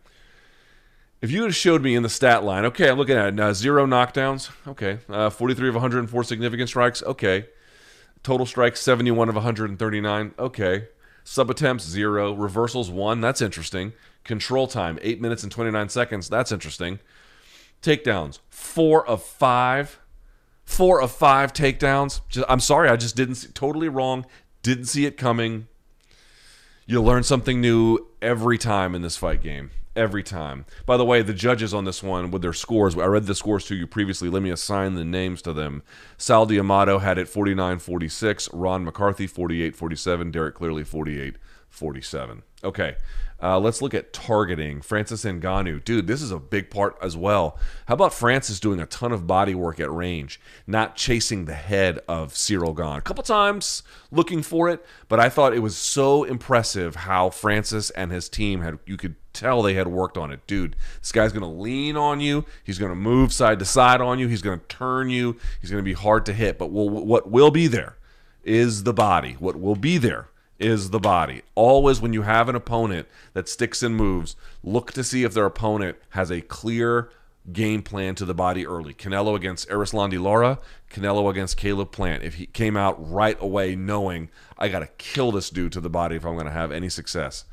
[1.21, 3.85] If you had showed me in the stat line, okay, I'm looking at it, zero
[3.85, 7.45] knockdowns, okay, uh, 43 of 104 significant strikes, okay,
[8.23, 10.87] total strikes 71 of 139, okay,
[11.23, 16.51] sub attempts zero, reversals one, that's interesting, control time eight minutes and 29 seconds, that's
[16.51, 16.99] interesting,
[17.81, 19.99] takedowns four of five,
[20.63, 22.21] four of five takedowns.
[22.29, 24.25] Just, I'm sorry, I just didn't see, totally wrong,
[24.63, 25.67] didn't see it coming.
[26.85, 30.65] You learn something new every time in this fight game every time.
[30.85, 33.65] By the way, the judges on this one with their scores, I read the scores
[33.65, 34.29] to you previously.
[34.29, 35.83] Let me assign the names to them.
[36.17, 41.35] Sal D'Amato had it 49 46, Ron McCarthy 48 47, Derek Cleary 48
[41.69, 42.43] 47.
[42.63, 42.95] Okay.
[43.41, 44.81] Uh, let's look at targeting.
[44.81, 45.83] Francis Ngannou.
[45.83, 47.57] Dude, this is a big part as well.
[47.87, 51.99] How about Francis doing a ton of body work at range, not chasing the head
[52.07, 52.97] of Cyril Gane?
[52.97, 57.89] A couple times looking for it, but I thought it was so impressive how Francis
[57.91, 60.45] and his team had, you could tell they had worked on it.
[60.45, 62.45] Dude, this guy's going to lean on you.
[62.63, 64.27] He's going to move side to side on you.
[64.27, 65.37] He's going to turn you.
[65.61, 66.59] He's going to be hard to hit.
[66.59, 67.97] But what will be there
[68.43, 69.35] is the body.
[69.39, 70.27] What will be there
[70.61, 71.41] is the body.
[71.55, 75.45] Always, when you have an opponent that sticks and moves, look to see if their
[75.45, 77.09] opponent has a clear
[77.51, 78.93] game plan to the body early.
[78.93, 80.59] Canelo against Erislandy Lara,
[80.91, 82.23] Canelo against Caleb Plant.
[82.23, 85.89] If he came out right away knowing I got to kill this dude to the
[85.89, 87.45] body if I'm going to have any success,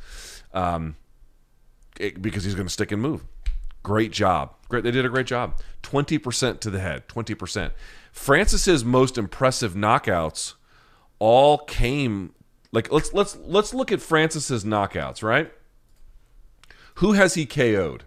[0.52, 0.96] um,
[1.98, 3.24] it, because he's going to stick and move.
[3.82, 4.52] Great job.
[4.68, 4.84] Great.
[4.84, 5.58] They did a great job.
[5.82, 7.08] 20% to the head.
[7.08, 7.70] 20%.
[8.12, 10.54] Francis's most impressive knockouts
[11.18, 12.34] all came
[12.72, 15.52] like let's let's let's look at Francis's knockouts, right?
[16.96, 18.04] Who has he KO'd?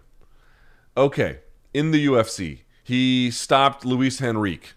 [0.96, 1.38] Okay,
[1.72, 4.74] in the UFC, he stopped Luis Henrique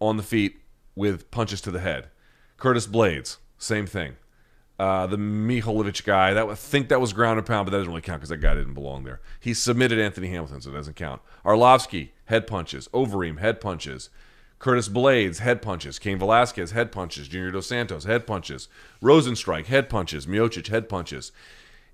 [0.00, 0.56] on the feet
[0.94, 2.08] with punches to the head.
[2.56, 4.16] Curtis Blaydes, same thing.
[4.78, 7.90] Uh, the Mihajlovic guy, that I think that was ground and pound, but that doesn't
[7.90, 9.20] really count because that guy didn't belong there.
[9.40, 11.22] He submitted Anthony Hamilton, so it doesn't count.
[11.44, 12.88] Arlovsky, head punches.
[12.88, 14.10] Overeem, head punches.
[14.58, 15.98] Curtis Blaydes, head punches.
[15.98, 17.28] Cain Velasquez, head punches.
[17.28, 18.68] Junior Dos Santos, head punches.
[19.02, 20.26] Rozenstruik, head punches.
[20.26, 21.32] Miocic, head punches.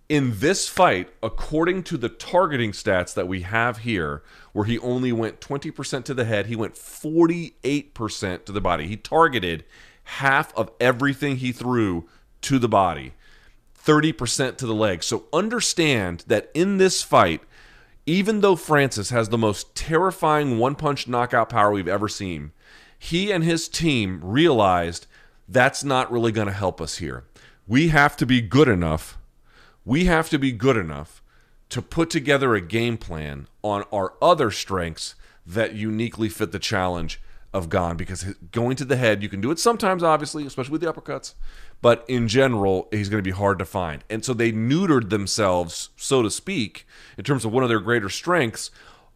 [0.08, 4.22] In this fight, according to the targeting stats that we have here,
[4.52, 8.86] where he only went 20% to the head, he went 48% to the body.
[8.86, 9.64] He targeted
[10.04, 12.08] half of everything he threw
[12.42, 13.14] to the body,
[13.82, 15.02] 30% to the leg.
[15.02, 17.40] So understand that in this fight,
[18.06, 22.52] even though Francis has the most terrifying one punch knockout power we've ever seen,
[22.98, 25.06] he and his team realized
[25.48, 27.24] that's not really going to help us here.
[27.66, 29.18] We have to be good enough.
[29.84, 31.22] We have to be good enough
[31.68, 35.14] to put together a game plan on our other strengths
[35.46, 37.20] that uniquely fit the challenge
[37.52, 40.80] of Gane because going to the head, you can do it sometimes, obviously, especially with
[40.80, 41.34] the uppercuts,
[41.82, 44.04] but in general, he's going to be hard to find.
[44.08, 46.86] And so they neutered themselves, so to speak,
[47.18, 48.70] in terms of one of their greater strengths.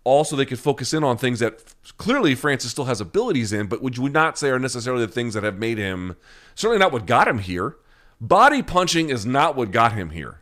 [0.05, 3.83] Also, they could focus in on things that clearly Francis still has abilities in, but
[3.83, 6.17] which would not say are necessarily the things that have made him
[6.55, 7.77] certainly not what got him here.
[8.21, 10.41] Body punching is not what got him here.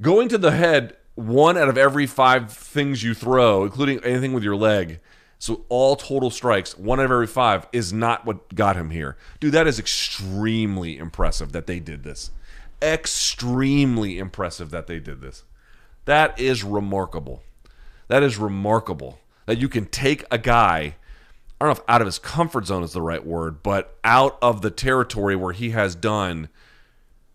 [0.00, 4.44] Going to the head, one out of every five things you throw, including anything with
[4.44, 5.00] your leg,
[5.38, 9.16] so all total strikes, one out of every five, is not what got him here.
[9.38, 12.32] Dude, that is extremely impressive that they did this.
[12.82, 15.44] Extremely impressive that they did this.
[16.06, 17.42] That is remarkable.
[18.08, 20.96] That is remarkable that you can take a guy,
[21.60, 24.38] I don't know if out of his comfort zone is the right word, but out
[24.42, 26.48] of the territory where he has done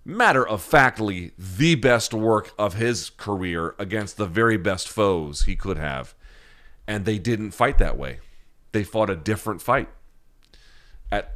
[0.05, 5.55] matter of factly the best work of his career against the very best foes he
[5.55, 6.13] could have
[6.87, 8.19] and they didn't fight that way.
[8.71, 9.89] They fought a different fight.
[11.11, 11.35] At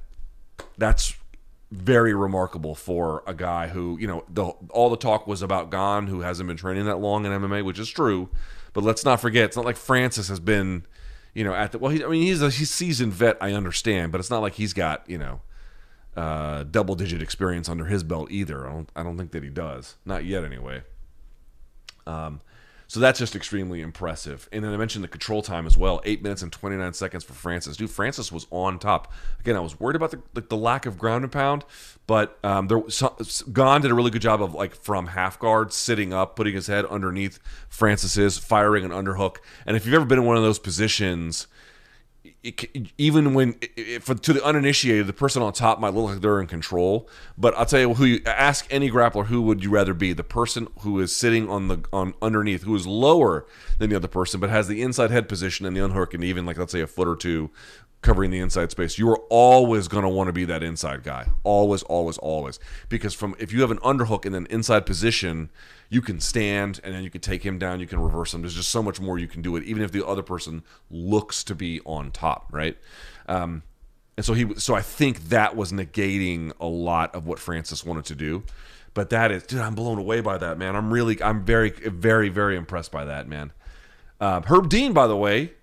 [0.78, 1.16] that's
[1.72, 6.08] very remarkable for a guy who, you know, the all the talk was about Gane,
[6.08, 8.30] who hasn't been training that long in MMA, which is true.
[8.74, 10.86] But let's not forget, it's not like Francis has been,
[11.34, 11.92] you know, at the well.
[11.92, 14.74] He, I mean, he's a he's seasoned vet, I understand, but it's not like he's
[14.74, 15.42] got, you know,
[16.16, 18.68] uh, double digit experience under his belt either.
[18.68, 20.84] I don't I don't think that he does, not yet anyway.
[22.06, 22.42] Um,
[22.88, 24.47] so that's just extremely impressive.
[24.52, 26.02] And then I mentioned the control time as well.
[26.06, 27.78] Eight minutes and 29 seconds for Francis.
[27.78, 29.12] Dude, Francis was on top.
[29.39, 31.65] Again, I was worried about the, the, the lack of ground and pound,
[32.08, 33.15] but um, there so,
[33.52, 36.67] Gane did a really good job of like from half guard, sitting up, putting his
[36.67, 39.38] head underneath Francis's, firing an underhook.
[39.65, 41.47] And if you've ever been in one of those positions–
[42.48, 46.22] it, even when it, for, to the uninitiated, the person on top might look like
[46.22, 47.10] they're in control.
[47.38, 50.14] But I'll tell you who you ask any grappler who would you rather be?
[50.14, 53.46] The person who is sitting on the on underneath, who is lower
[53.80, 56.46] than the other person, but has the inside head position and the unhook, and even
[56.46, 57.52] like let's say a foot or two
[58.02, 58.98] covering the inside space.
[58.98, 61.28] You are always going to want to be that inside guy.
[61.44, 62.60] Always, always, always.
[62.90, 65.50] Because from if you have an underhook in an inside position,
[65.90, 68.42] you can stand and then you can take him down, you can reverse him.
[68.42, 71.44] There's just so much more you can do it, even if the other person looks
[71.46, 72.78] to be on top, right?
[73.28, 73.64] Um,
[74.16, 78.06] and so he, so I think that was negating a lot of what Francis wanted
[78.06, 78.44] to do.
[78.94, 80.76] But that is, dude, I'm blown away by that, man.
[80.76, 83.54] I'm really, I'm very, very, very impressed by that, man.
[84.20, 85.54] Uh, Herb Dean, by the way,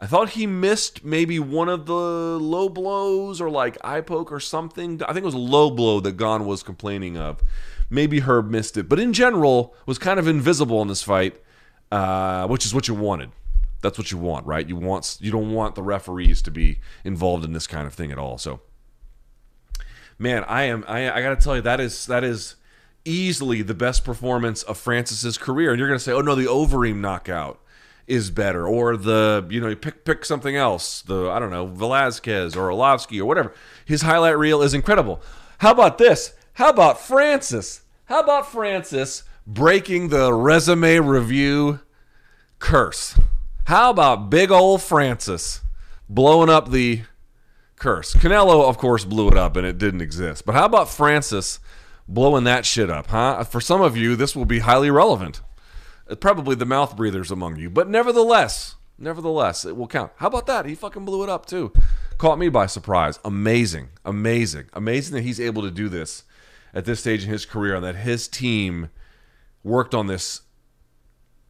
[0.00, 4.40] I thought he missed maybe one of the low blows or like eye poke or
[4.40, 5.02] something.
[5.02, 7.42] I think it was a low blow that Gane was complaining of.
[7.90, 11.38] Maybe Herb missed it, but in general was kind of invisible in this fight,
[11.92, 13.30] uh, which is what you wanted.
[13.82, 14.66] That's what you want, right?
[14.66, 18.10] You want you don't want the referees to be involved in this kind of thing
[18.10, 18.38] at all.
[18.38, 18.60] So,
[20.18, 22.56] man, I am I, I got to tell you that is that is
[23.04, 25.70] easily the best performance of Francis's career.
[25.70, 27.60] And you're going to say, "Oh no, the Overeem knockout."
[28.10, 31.66] Is better, or the you know you pick pick something else, the I don't know
[31.66, 33.54] Velasquez or Arlovsky or whatever.
[33.84, 35.22] His highlight reel is incredible.
[35.58, 36.34] How about this?
[36.54, 37.82] How about Francis?
[38.06, 41.80] How about Francis breaking the resume review
[42.58, 43.18] curse?
[43.64, 45.60] How about big old Francis
[46.08, 47.02] blowing up the
[47.76, 48.14] curse?
[48.14, 50.44] Canelo, of course, blew it up and it didn't exist.
[50.44, 51.60] But how about Francis
[52.08, 53.44] blowing that shit up, huh?
[53.44, 55.40] For some of you, this will be highly relevant.
[56.16, 60.12] Probably the mouth breathers among you, but nevertheless, nevertheless, it will count.
[60.16, 60.66] How about that?
[60.66, 61.72] He fucking blew it up too.
[62.18, 63.18] Caught me by surprise.
[63.24, 66.24] Amazing, amazing, amazing that he's able to do this
[66.74, 68.90] at this stage in his career, and that his team
[69.62, 70.42] worked on this.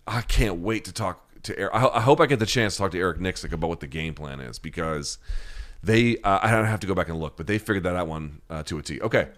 [0.07, 1.75] I can't wait to talk to Eric.
[1.75, 3.87] I, I hope I get the chance to talk to Eric Nicksick about what the
[3.87, 5.19] game plan is because
[5.83, 6.19] they.
[6.19, 8.41] Uh, I don't have to go back and look, but they figured that out one
[8.49, 9.01] uh, to a T.
[9.01, 9.29] Okay.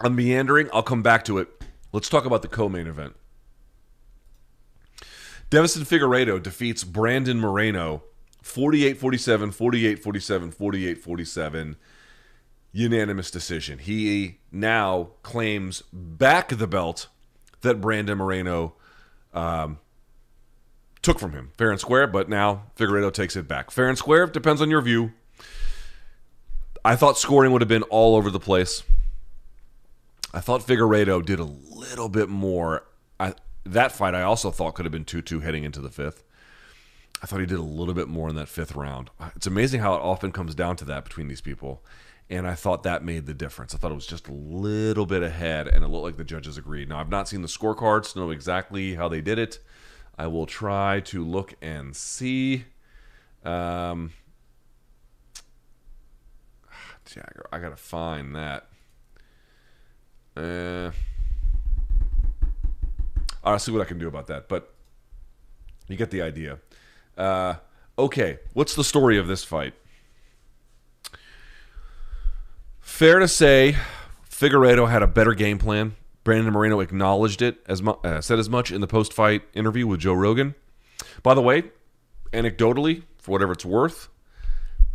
[0.00, 0.68] I'm meandering.
[0.72, 1.48] I'll come back to it.
[1.92, 3.14] Let's talk about the co-main event.
[5.50, 8.02] Deiveson Figueiredo defeats Brandon Moreno
[8.42, 9.54] 48-47,
[10.00, 11.76] 48-47, 48-47
[12.72, 13.78] unanimous decision.
[13.78, 17.08] He now claims back the belt
[17.60, 18.74] that Brandon Moreno
[19.34, 19.78] um,
[21.02, 22.06] took from him, fair and square.
[22.06, 24.26] But now Figueiredo takes it back, fair and square.
[24.26, 25.12] Depends on your view.
[26.84, 28.82] I thought scoring would have been all over the place.
[30.34, 32.84] I thought Figueiredo did a little bit more.
[33.20, 36.24] I, that fight I also thought could have been 2 2 heading into the fifth.
[37.22, 39.10] I thought he did a little bit more in that fifth round.
[39.36, 41.84] It's amazing how it often comes down to that between these people.
[42.28, 43.74] And I thought that made the difference.
[43.74, 46.56] I thought it was just a little bit ahead, and it looked like the judges
[46.56, 46.88] agreed.
[46.88, 49.58] Now, I've not seen the scorecards to know exactly how they did it.
[50.18, 52.64] I will try to look and see.
[53.44, 54.12] Um,
[57.52, 58.66] I gotta find that.
[60.36, 60.90] Uh,
[63.44, 64.48] I'll see what I can do about that.
[64.48, 64.72] But
[65.88, 66.58] you get the idea.
[67.16, 67.54] Uh,
[67.98, 69.74] okay, what's the story of this fight?
[72.80, 73.76] Fair to say,
[74.30, 75.96] Figueiredo had a better game plan.
[76.24, 80.00] Brandon Moreno acknowledged it as mu- uh, said as much in the post-fight interview with
[80.00, 80.54] Joe Rogan.
[81.22, 81.64] By the way,
[82.32, 84.08] anecdotally, for whatever it's worth,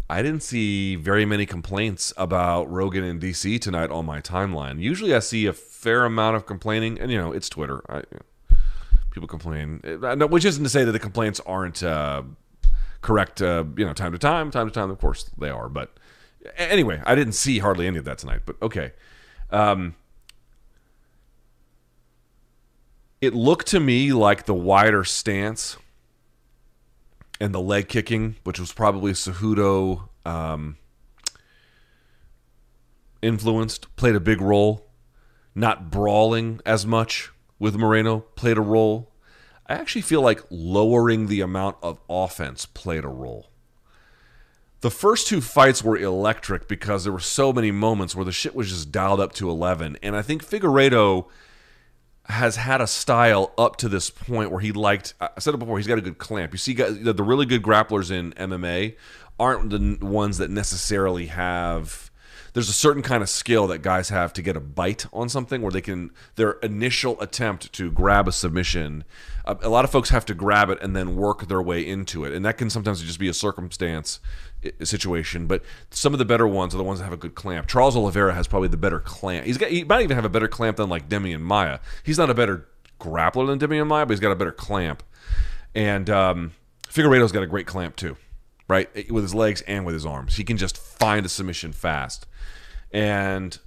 [0.09, 4.79] I didn't see very many complaints about Rogan and DC tonight on my timeline.
[4.79, 7.81] Usually, I see a fair amount of complaining, and you know, it's Twitter.
[7.89, 8.03] I,
[9.11, 9.81] people complain,
[10.29, 12.23] which isn't to say that the complaints aren't uh,
[13.01, 13.41] correct.
[13.41, 14.89] Uh, you know, time to time, time to time.
[14.89, 15.67] Of course, they are.
[15.67, 15.97] But
[16.55, 18.41] anyway, I didn't see hardly any of that tonight.
[18.45, 18.93] But okay.
[19.49, 19.95] Um,
[23.19, 25.77] it looked to me like the wider stance
[27.39, 30.77] and the leg kicking, which was probably Cejudo um,
[33.21, 34.87] influenced, played a big role.
[35.55, 39.11] Not brawling as much with Moreno played a role.
[39.67, 43.49] I actually feel like lowering the amount of offense played a role.
[44.81, 48.55] The first two fights were electric because there were so many moments where the shit
[48.55, 49.97] was just dialed up to 11.
[50.03, 51.27] And I think Figueiredo
[52.27, 55.13] has had a style up to this point where he liked.
[55.19, 55.77] I said it before.
[55.77, 56.51] He's got a good clamp.
[56.53, 58.95] You see, guys, the really good grapplers in MMA
[59.39, 62.11] aren't the ones that necessarily have.
[62.53, 65.61] There's a certain kind of skill that guys have to get a bite on something
[65.61, 69.03] where they can their initial attempt to grab a submission.
[69.45, 72.25] Uh, a lot of folks have to grab it and then work their way into
[72.25, 74.19] it, and that can sometimes just be a circumstance
[74.83, 75.47] situation.
[75.47, 77.67] But some of the better ones are the ones that have a good clamp.
[77.67, 79.45] Charles Oliveira has probably the better clamp.
[79.45, 81.79] He's got he might even have a better clamp than like Demian Maya.
[82.03, 82.67] He's not a better
[82.99, 85.03] grappler than Demian Maya, but he's got a better clamp.
[85.75, 86.53] And um,
[86.89, 88.17] Figueiredo's got a great clamp too,
[88.67, 88.89] right?
[89.11, 92.25] With his legs and with his arms, he can just find a submission fast.
[92.91, 93.57] And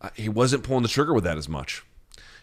[0.00, 1.84] uh, he wasn't pulling the trigger with that as much.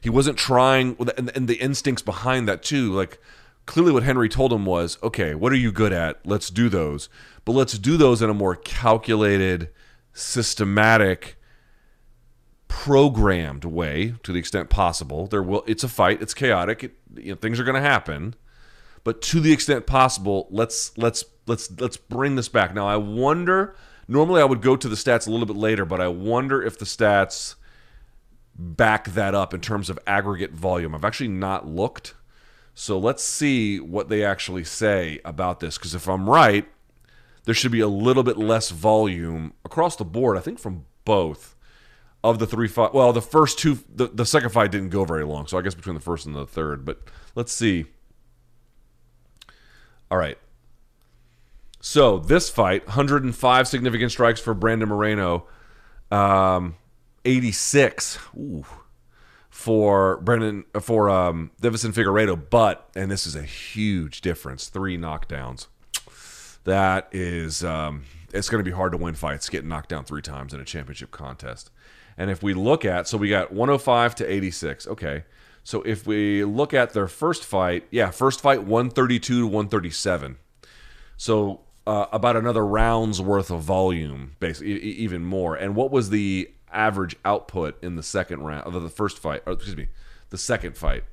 [0.02, 2.92] He wasn't trying, and, and the instincts behind that too.
[2.92, 3.20] Like
[3.66, 6.20] clearly, what Henry told him was, "Okay, what are you good at?
[6.26, 7.10] Let's do those,
[7.46, 9.70] but let's do those in a more calculated,
[10.14, 11.38] systematic."
[12.70, 15.28] programmed way to the extent possible.
[15.28, 16.24] There will it's a fight.
[16.24, 16.84] It's chaotic.
[16.84, 18.34] It, you know, things are going to happen.
[19.04, 22.74] But to the extent possible let's let's let's let's bring this back.
[22.74, 23.76] Now i wonder
[24.08, 26.78] normally i would go to the stats a little bit later but i wonder if
[26.78, 27.56] the stats
[28.56, 30.94] back that up in terms of aggregate volume.
[30.94, 32.16] I've actually not looked
[32.74, 36.68] so let's see what they actually say about this because if i'm right
[37.46, 41.56] there should be a little bit less volume across the board i think from both
[42.24, 45.26] of the three fight well the first two the, the second fight didn't go very
[45.26, 47.02] long so i guess between the first and the third but
[47.36, 47.86] let's see.
[50.12, 50.38] All right.
[51.82, 55.48] So this fight, 105 significant strikes for Brandon Moreno,
[56.12, 56.76] um,
[57.26, 58.66] 86 ooh,
[59.54, 62.42] for Brendan for um, Deiveson Figueiredo.
[62.50, 65.68] But and this is a huge difference, three knockdowns.
[66.64, 70.24] That is, um, it's going to be hard to win fights getting knocked down three
[70.24, 71.70] times in a championship contest.
[72.18, 74.88] And if we look at, so we got 105 to 86.
[74.88, 75.24] Okay.
[75.64, 80.38] So if we look at their first fight, yeah, first fight 132 to 137.
[81.16, 85.56] So uh, about another round's worth of volume, basically, even more.
[85.56, 89.44] And what was the average output in the second round of the first fight?
[89.46, 89.88] Or excuse me,
[90.30, 91.04] the second fight.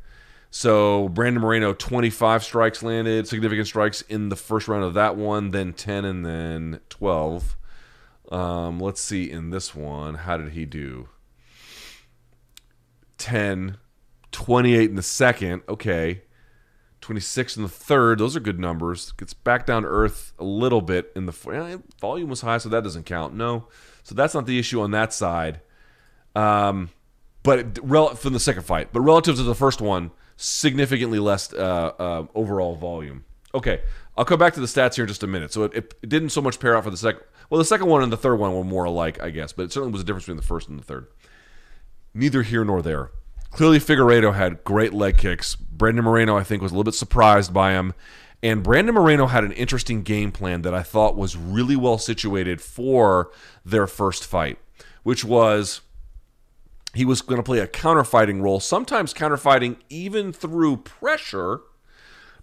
[0.50, 5.52] So Brandon Moreno, 25 strikes landed, significant strikes in the first round of that one,
[5.52, 7.56] then 10 and then 12.
[8.32, 11.08] Um, let's see in this one, how did he do?
[13.18, 13.76] 10,
[14.32, 15.62] 28 in the second.
[15.68, 16.22] Okay.
[17.00, 18.18] 26 in the third.
[18.18, 19.12] Those are good numbers.
[19.12, 22.84] Gets back down to earth a little bit in the volume was high, so that
[22.84, 23.34] doesn't count.
[23.34, 23.68] No.
[24.02, 25.60] So that's not the issue on that side.
[26.34, 26.90] Um,
[27.42, 27.78] but
[28.18, 32.74] from the second fight, but relative to the first one, significantly less uh, uh, overall
[32.74, 33.24] volume.
[33.54, 33.80] Okay,
[34.16, 35.52] I'll come back to the stats here in just a minute.
[35.52, 37.22] So it, it, didn't so much pair out for the second.
[37.48, 39.72] Well, the second one and the third one were more alike, I guess, but it
[39.72, 41.08] certainly was a difference between the first and the third.
[42.14, 43.10] Neither here nor there.
[43.50, 45.56] Clearly, Figueiredo had great leg kicks.
[45.56, 47.94] Brandon Moreno, I think, was a little bit surprised by him.
[48.42, 52.60] And Brandon Moreno had an interesting game plan that I thought was really well situated
[52.60, 53.30] for
[53.64, 54.58] their first fight,
[55.02, 55.82] which was
[56.94, 61.60] he was going to play a counterfighting role, sometimes counterfighting even through pressure,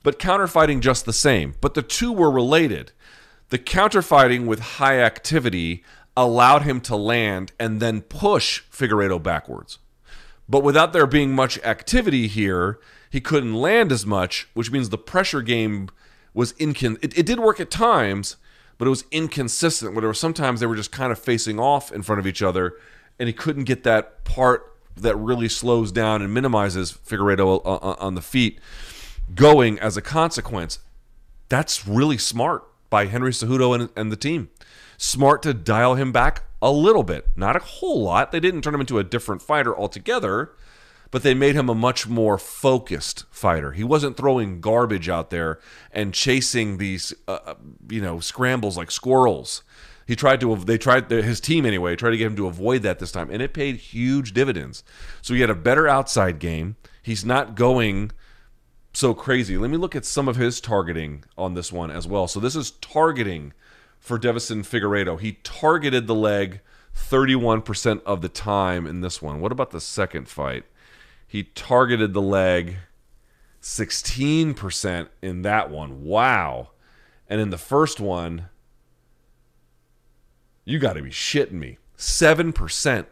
[0.03, 1.55] but counterfighting just the same.
[1.59, 2.91] But the two were related.
[3.49, 5.83] The counterfighting with high activity
[6.15, 9.79] allowed him to land and then push Figueiredo backwards.
[10.47, 12.79] But without there being much activity here,
[13.09, 15.89] he couldn't land as much, which means the pressure game
[16.33, 16.97] was incon.
[17.01, 18.37] It, it did work at times,
[18.77, 19.93] but it was inconsistent.
[19.93, 22.41] Where there were sometimes they were just kind of facing off in front of each
[22.41, 22.75] other,
[23.19, 27.61] and he couldn't get that part that really slows down and minimizes Figueiredo
[28.01, 28.59] on the feet
[29.35, 30.79] going as a consequence.
[31.49, 34.49] That's really smart by Henry Cejudo and, and the team.
[34.97, 38.31] Smart to dial him back a little bit, not a whole lot.
[38.31, 40.51] They didn't turn him into a different fighter altogether,
[41.11, 43.71] but they made him a much more focused fighter.
[43.71, 45.59] He wasn't throwing garbage out there
[45.91, 47.55] and chasing these, uh, uh
[47.89, 49.63] you know, scrambles like squirrels.
[50.05, 50.55] He tried to.
[50.55, 51.95] They tried his team anyway.
[51.95, 54.83] Tried to get him to avoid that this time, and it paid huge dividends.
[55.21, 56.77] So he had a better outside game.
[57.01, 58.11] He's not going
[58.93, 59.57] so crazy.
[59.57, 62.27] Let me look at some of his targeting on this one as well.
[62.27, 63.53] So this is targeting
[63.99, 65.19] for Deiveson Figueiredo.
[65.19, 66.61] He targeted the leg
[66.95, 69.39] 31% of the time in this one.
[69.39, 70.63] What about the second fight?
[71.27, 72.77] He targeted the leg
[73.61, 76.03] 16% in that one.
[76.03, 76.69] Wow.
[77.29, 78.47] And in the first one,
[80.63, 81.77] you got to be shitting me.
[81.97, 83.05] 7%.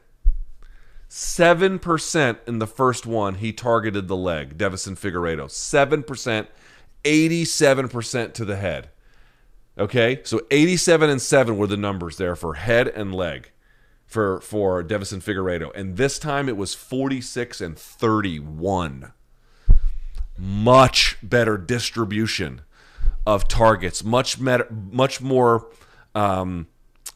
[1.10, 5.46] 7% in the first one, he targeted the leg, Deiveson Figueiredo.
[5.46, 6.48] 7%,
[7.04, 8.90] 87% to the head.
[9.78, 13.52] Okay, so 87 and 7 were the numbers there for head and leg
[14.06, 19.12] for for Deiveson Figueiredo, and this time it was 46 and 31.
[20.38, 22.62] Much better distribution
[23.26, 25.68] of targets, much better, much more.
[26.14, 26.68] Um,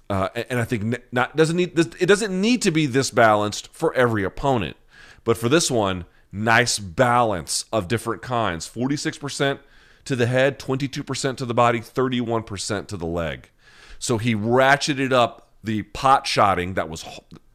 [0.09, 3.93] uh, and I think not doesn't need it doesn't need to be this balanced for
[3.93, 4.77] every opponent,
[5.23, 8.65] but for this one, nice balance of different kinds.
[8.65, 9.59] 46 percent
[10.05, 13.51] to the head, 22% to the body, 31% to the leg.
[13.99, 17.05] So he ratcheted up the pot shotting that was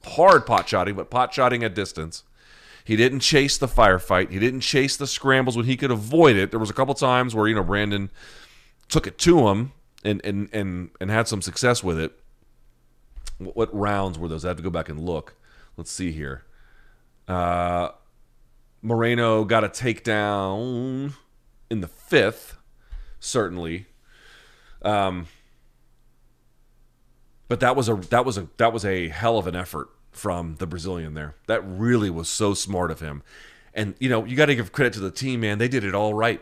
[0.05, 2.23] hard pot shotting, but pot shotting at distance.
[2.85, 4.31] He didn't chase the firefight.
[4.31, 6.51] He didn't chase the scrambles when he could avoid it.
[6.51, 8.11] There was a couple times where you know Brandon
[8.89, 9.73] took it to him
[10.05, 12.13] and and and and had some success with it.
[13.39, 14.45] What, what rounds were those?
[14.45, 15.35] I have to go back and look.
[15.77, 16.45] Let's see here.
[17.27, 17.89] Uh,
[18.83, 21.15] Moreno got a takedown
[21.71, 22.59] in the fifth,
[23.19, 23.87] certainly.
[24.83, 25.27] Um,
[27.49, 30.57] but that was a that was a that was a hell of an effort from
[30.57, 31.35] the Brazilian there.
[31.47, 33.23] That really was so smart of him.
[33.75, 35.59] And you know, you got to give credit to the team, man.
[35.59, 36.41] They did it all right.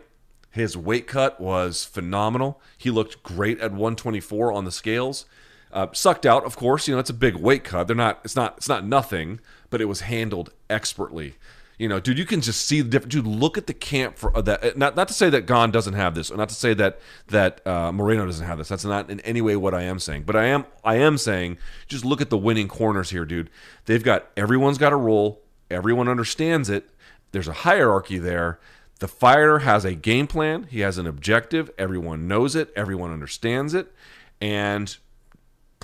[0.51, 2.61] His weight cut was phenomenal.
[2.77, 5.25] He looked great at 124 on the scales.
[5.73, 6.87] Uh, sucked out, of course.
[6.87, 7.87] You know, it's a big weight cut.
[7.87, 8.21] They're not.
[8.25, 8.59] It's not.
[8.59, 9.41] It's not nothing,
[9.71, 11.37] but it was handled expertly.
[11.83, 13.13] You know, dude, you can just see the difference.
[13.13, 14.63] Dude, look at the camp for uh, that.
[14.63, 17.01] Uh, not not to say that Gane doesn't have this, or not to say that
[17.27, 18.69] that uh, Moreno doesn't have this.
[18.69, 20.23] That's not in any way what I am saying.
[20.23, 21.59] But I am I am saying
[21.89, 23.51] just look at the winning corners here, dude.
[23.87, 25.43] They've got everyone's got a role.
[25.73, 26.89] Everyone understands it.
[27.33, 28.61] There's a hierarchy there.
[29.01, 30.69] The fighter has a game plan.
[30.71, 31.69] He has an objective.
[31.79, 32.73] Everyone knows it.
[32.77, 33.93] Everyone understands it,
[34.41, 34.97] and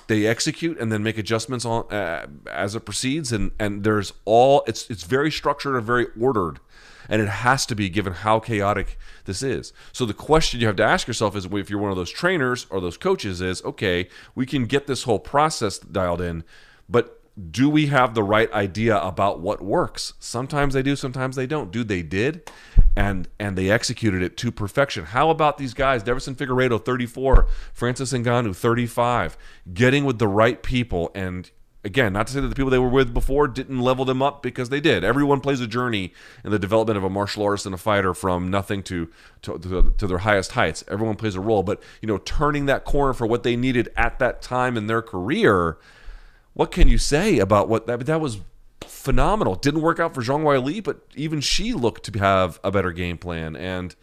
[0.09, 3.33] they execute and then make adjustments on uh, as it proceeds.
[3.33, 6.61] And and there's all it's it's very structured and very ordered.
[7.11, 9.73] And it has to be given how chaotic this is.
[9.93, 12.67] So the question you have to ask yourself is if you're one of those trainers
[12.69, 16.45] or those coaches is okay we can get this whole process dialed in
[16.89, 17.19] but
[17.51, 20.15] do we have the right idea about what works?
[20.19, 21.71] Sometimes they do sometimes they don't.
[21.71, 22.51] Dude they did
[22.97, 25.07] and and they executed it to perfection.
[25.07, 26.03] How about these guys?
[26.03, 29.37] Deiveson Figueiredo, 34, Francis Ngannou, 35,
[29.73, 31.11] getting with the right people.
[31.15, 31.51] And
[31.85, 34.43] again, not to say that the people they were with before didn't level them up
[34.43, 35.05] because they did.
[35.05, 36.13] Everyone plays a journey
[36.45, 39.09] in the development of a martial artist and a fighter from nothing to
[39.43, 40.85] to, to, to their highest heights.
[40.89, 44.19] Everyone plays a role, but you know, turning that corner for what they needed at
[44.19, 45.79] that time in their career.
[46.55, 48.05] What can you say about what that?
[48.07, 48.39] That was
[49.09, 49.55] phenomenal.
[49.55, 53.17] Didn't work out for Zhang Weili, but even she looked to have a better game
[53.17, 53.57] plan.
[53.57, 53.97] And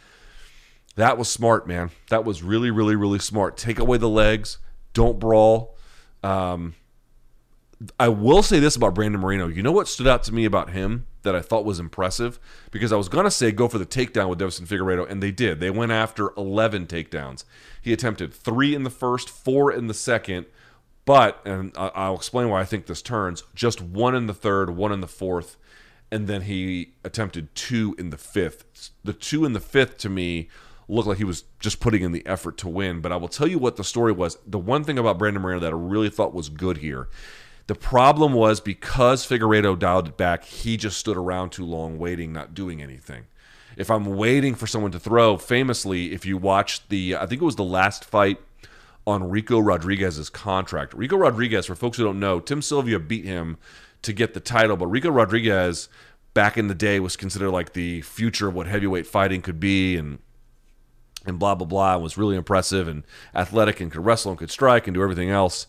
[0.96, 1.92] that was smart, man.
[2.10, 3.56] That was really, really, really smart.
[3.56, 4.58] Take away the legs.
[4.94, 5.76] Don't brawl.
[6.24, 6.74] Um,
[8.00, 9.48] I will say this about Brandon Moreno.
[9.48, 12.40] You know what stood out to me about him that I thought was impressive?
[12.72, 15.32] Because I was going to say go for the takedown with Deiveson Figueiredo, and they
[15.32, 15.60] did.
[15.60, 17.44] They went after 11 takedowns.
[17.80, 20.48] He attempted three in the first, four in the second,
[21.06, 24.92] but, and I'll explain why I think this turns, just one in the third, one
[24.92, 25.58] in the fourth,
[26.12, 28.92] and then he attempted two in the fifth.
[29.04, 30.50] The two in the fifth to me
[30.88, 33.02] looked like he was just putting in the effort to win.
[33.02, 34.38] But I will tell you what the story was.
[34.46, 37.10] The one thing about Brandon Moreno that I really thought was good here.
[37.68, 42.32] The problem was because Figueiredo dialed it back, he just stood around too long waiting,
[42.32, 43.26] not doing anything.
[43.76, 47.46] If I'm waiting for someone to throw, famously, if you watch the, I think it
[47.46, 48.40] was the last fight
[49.08, 50.94] on Ricco Rodriguez's contract.
[50.94, 53.58] Ricco Rodriguez, for folks who don't know, Tim Sylvia beat him
[54.02, 55.90] to get the title, but Ricco Rodriguez
[56.34, 59.96] back in the day was considered like the future of what heavyweight fighting could be
[59.96, 60.20] and
[61.26, 63.04] and blah blah blah and was really impressive and
[63.34, 65.66] athletic and could wrestle and could strike and do everything else.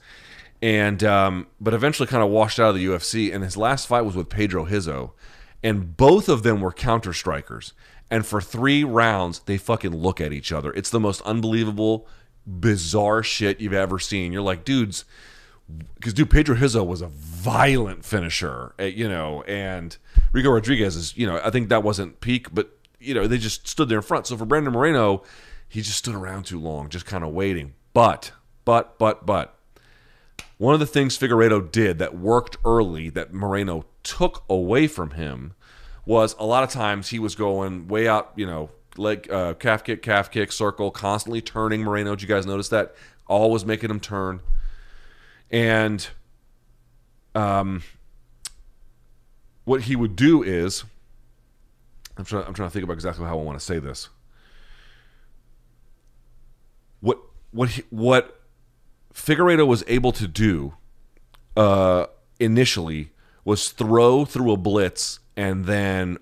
[0.61, 4.03] And um, but eventually kind of washed out of the UFC and his last fight
[4.03, 5.15] was with Pedro Rizzo.
[5.63, 7.73] And both of them were counter strikers.
[8.11, 10.73] And for three rounds, they fucking look at each other.
[10.73, 12.07] It's the most unbelievable
[12.47, 14.33] bizarre shit you've ever seen.
[14.33, 15.05] You're like, dudes,
[15.95, 19.97] because dude, Pedro Rizzo was a violent finisher, eh, you know, and
[20.33, 22.71] Ricco Rodriguez is, you know, I think that wasn't peak, but
[23.01, 24.27] you know, they just stood there in front.
[24.27, 25.23] So for Brandon Moreno,
[25.69, 27.75] he just stood around too long, just kind of waiting.
[27.93, 28.33] But,
[28.65, 29.53] but, but, but,
[30.59, 35.55] one of the things Figueiredo did that worked early that Moreno took away from him
[36.07, 39.85] was a lot of times he was going way out, you know, leg uh, calf
[39.85, 42.15] kick, calf kick, circle, constantly turning Moreno.
[42.15, 42.95] Did you guys notice that?
[43.27, 44.41] Always making him turn.
[45.51, 46.07] And
[47.35, 47.83] um,
[49.65, 50.85] what he would do is,
[52.17, 54.09] I'm trying, I'm trying to think about exactly how I want to say this.
[57.01, 57.19] What
[57.51, 58.41] what he, what
[59.13, 60.75] Figueiredo was able to do
[61.57, 62.07] uh,
[62.39, 63.13] initially
[63.45, 66.19] was throw through a blitz and then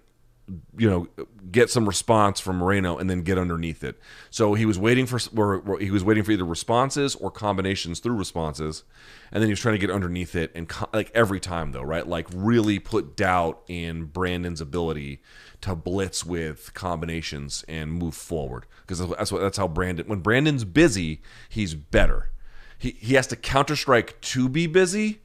[0.77, 1.09] you know
[1.51, 3.99] get some response from Moreno and then get underneath it.
[4.31, 8.17] So he was waiting for or, he was waiting for either responses or combinations through
[8.17, 8.85] responses,
[9.33, 12.07] and then he was trying to get underneath it and like every time though, right?
[12.07, 15.23] Like really put doubt in Brandon's ability
[15.63, 20.65] to blitz with combinations and move forward because that's what that's how Brandon when Brandon's
[20.65, 22.31] busy, he's better.
[22.79, 25.21] He he has to counter strike to be busy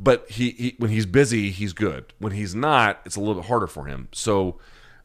[0.00, 2.12] but he, he, when he's busy, he's good.
[2.18, 4.08] When he's not, it's a little bit harder for him.
[4.12, 4.58] So,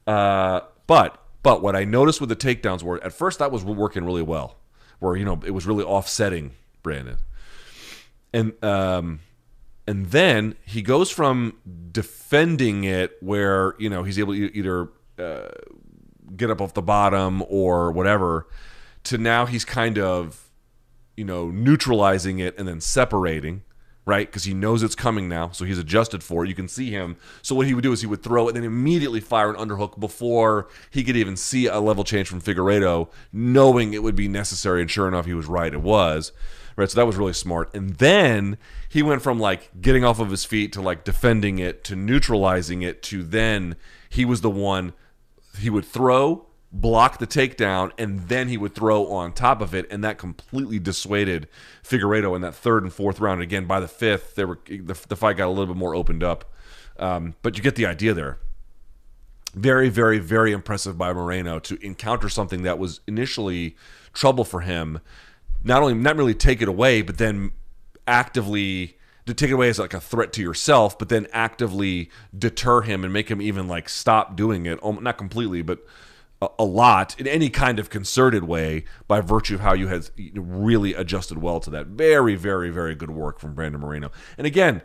[0.05, 4.05] uh, but but what I noticed with the takedowns were at first that was working
[4.05, 4.57] really well,
[4.99, 6.51] where you know it was really offsetting
[6.83, 7.17] Brandon,
[8.33, 9.19] and um,
[9.87, 11.57] and then he goes from
[11.91, 15.49] defending it where you know he's able to either uh,
[16.35, 18.47] get up off the bottom or whatever,
[19.03, 20.51] to now he's kind of
[21.17, 23.63] you know neutralizing it and then separating
[24.05, 24.27] right?
[24.27, 26.49] Because he knows it's coming now, so he's adjusted for it.
[26.49, 27.15] You can see him.
[27.41, 29.55] So what he would do is he would throw it and then immediately fire an
[29.55, 34.27] underhook before he could even see a level change from Figueiredo, knowing it would be
[34.27, 34.81] necessary.
[34.81, 35.73] And sure enough, he was right.
[35.73, 36.31] It was.
[36.75, 37.71] Right, so that was really smart.
[37.75, 38.57] And then
[38.89, 42.81] he went from like getting off of his feet to like defending it to neutralizing
[42.81, 43.75] it to then
[44.09, 44.93] he was the one
[45.59, 49.86] he would throw block the takedown, and then he would throw on top of it,
[49.91, 51.47] and that completely dissuaded
[51.84, 53.36] Figueiredo in that third and fourth round.
[53.36, 55.95] And Again, by the fifth, there were the, the fight got a little bit more
[55.95, 56.51] opened up,
[56.97, 58.39] um, but you get the idea there.
[59.53, 63.76] Very, very, very impressive by Moreno to encounter something that was initially
[64.11, 64.99] trouble for him.
[65.63, 67.51] Not only not really take it away, but then
[68.07, 68.97] actively
[69.28, 73.03] to take it away as like a threat to yourself, but then actively deter him
[73.03, 74.80] and make him even like stop doing it.
[74.84, 75.86] Not completely, but
[76.57, 80.93] a lot in any kind of concerted way by virtue of how you had really
[80.93, 81.87] adjusted well to that.
[81.87, 84.11] Very, very, very good work from Brandon Moreno.
[84.37, 84.81] And again,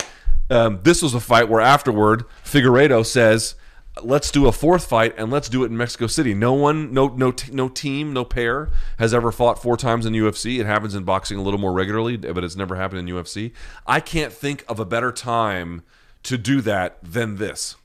[0.50, 3.54] um, this was a fight where afterward Figueiredo says,
[4.02, 7.09] "Let's do a fourth fight and let's do it in Mexico City." No one, no,
[7.09, 10.59] no, no team, no pair has ever fought four times in UFC.
[10.61, 13.52] It happens in boxing a little more regularly, but it's never happened in UFC.
[13.86, 15.82] I can't think of a better time
[16.24, 17.76] to do that than this.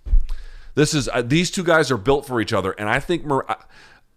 [0.75, 3.45] This is uh, these two guys are built for each other, and I think Mar-
[3.47, 3.55] uh,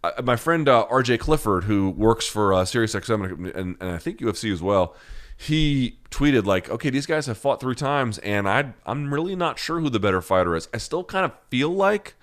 [0.03, 1.19] uh, my friend uh, R.J.
[1.19, 4.95] Clifford, who works for uh, SiriusXM and, and I think UFC as well,
[5.37, 9.59] he tweeted like, "Okay, these guys have fought three times, and I I'm really not
[9.59, 10.69] sure who the better fighter is.
[10.73, 12.15] I still kind of feel like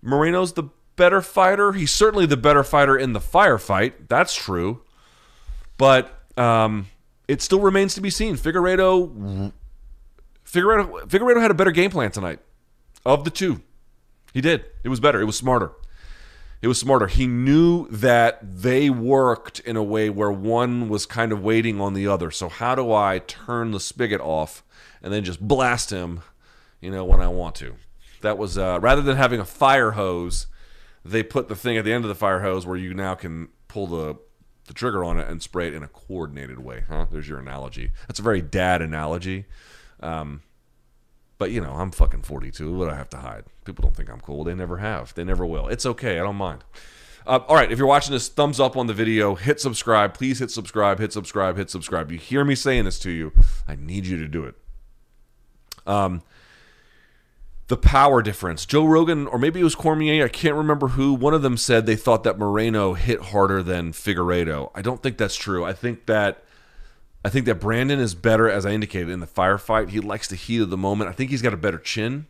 [0.00, 0.64] Moreno's the
[0.94, 1.72] better fighter.
[1.72, 4.08] He's certainly the better fighter in the firefight.
[4.08, 4.82] That's true,
[5.76, 6.86] but um,
[7.26, 8.36] it still remains to be seen.
[8.36, 9.52] Figueiredo,
[10.44, 12.38] Figueiredo, Figueiredo had a better game plan tonight
[13.06, 13.62] of the two.
[14.34, 14.64] He did.
[14.84, 15.20] It was better.
[15.20, 15.70] It was smarter.
[16.60, 17.06] It was smarter.
[17.06, 21.94] He knew that they worked in a way where one was kind of waiting on
[21.94, 22.30] the other.
[22.30, 24.64] So how do I turn the spigot off
[25.02, 26.20] and then just blast him,
[26.80, 27.76] you know, when I want to?
[28.22, 30.48] That was uh, rather than having a fire hose,
[31.04, 33.48] they put the thing at the end of the fire hose where you now can
[33.68, 34.16] pull the
[34.66, 36.82] the trigger on it and spray it in a coordinated way.
[36.88, 37.06] Huh?
[37.12, 37.92] There's your analogy.
[38.08, 39.44] That's a very dad analogy.
[40.00, 40.42] Um,
[41.38, 42.74] but you know, I'm fucking 42.
[42.74, 43.44] What do I have to hide?
[43.64, 44.44] People don't think I'm cool.
[44.44, 45.14] They never have.
[45.14, 45.68] They never will.
[45.68, 46.18] It's okay.
[46.18, 46.64] I don't mind.
[47.26, 50.14] Uh, all right, if you're watching this, thumbs up on the video, hit subscribe.
[50.14, 52.12] Please hit subscribe, hit subscribe, hit subscribe.
[52.12, 53.32] You hear me saying this to you.
[53.66, 54.54] I need you to do it.
[55.86, 56.22] Um,
[57.66, 58.64] the power difference.
[58.64, 61.14] Joe Rogan, or maybe it was Cormier, I can't remember who.
[61.14, 64.70] One of them said they thought that Moreno hit harder than Figueiredo.
[64.74, 65.64] I don't think that's true.
[65.64, 66.44] I think that
[67.26, 69.88] I think that Brandon is better, as I indicated, in the firefight.
[69.88, 71.10] He likes the heat of the moment.
[71.10, 72.26] I think he's got a better chin,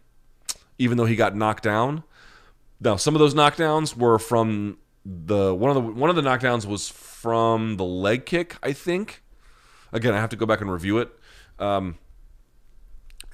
[0.78, 2.02] even though he got knocked down.
[2.80, 6.64] Now, some of those knockdowns were from the one of the one of the knockdowns
[6.64, 8.56] was from the leg kick.
[8.62, 9.22] I think.
[9.92, 11.10] Again, I have to go back and review it.
[11.58, 11.98] Um,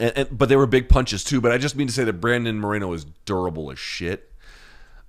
[0.00, 1.40] and, and, but they were big punches too.
[1.40, 4.32] But I just mean to say that Brandon Moreno is durable as shit.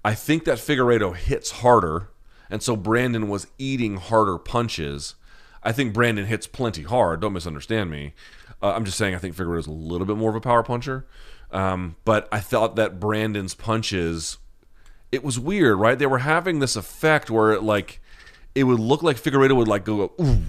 [0.05, 2.09] I think that Figueiredo hits harder,
[2.47, 5.15] and so Brandon was eating harder punches.
[5.63, 7.21] I think Brandon hits plenty hard.
[7.21, 8.13] Don't misunderstand me.
[8.61, 10.63] Uh, I'm just saying I think Figueiredo is a little bit more of a power
[10.63, 11.05] puncher.
[11.51, 14.37] Um, but I thought that Brandon's punches,
[15.11, 15.97] it was weird, right?
[15.97, 18.01] They were having this effect where it like
[18.55, 20.41] it would look like Figueiredo would like go, go ooh,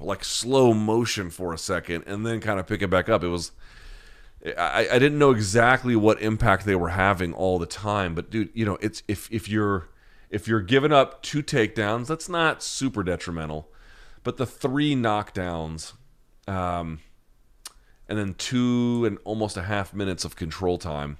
[0.00, 3.24] like slow motion for a second and then kind of pick it back up.
[3.24, 3.52] It was
[4.56, 8.50] I, I didn't know exactly what impact they were having all the time, but dude,
[8.54, 9.88] you know, it's if if you're
[10.30, 13.68] if you're giving up two takedowns, that's not super detrimental.
[14.24, 15.92] But the three knockdowns,
[16.46, 17.00] um,
[18.08, 21.18] and then two and almost a half minutes of control time,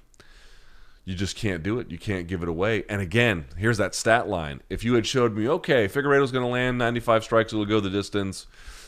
[1.05, 1.89] you just can't do it.
[1.89, 2.83] You can't give it away.
[2.87, 4.61] And again, here's that stat line.
[4.69, 7.89] If you had showed me, okay, Figueiredo's going to land 95 strikes, he'll go the
[7.89, 8.45] distance,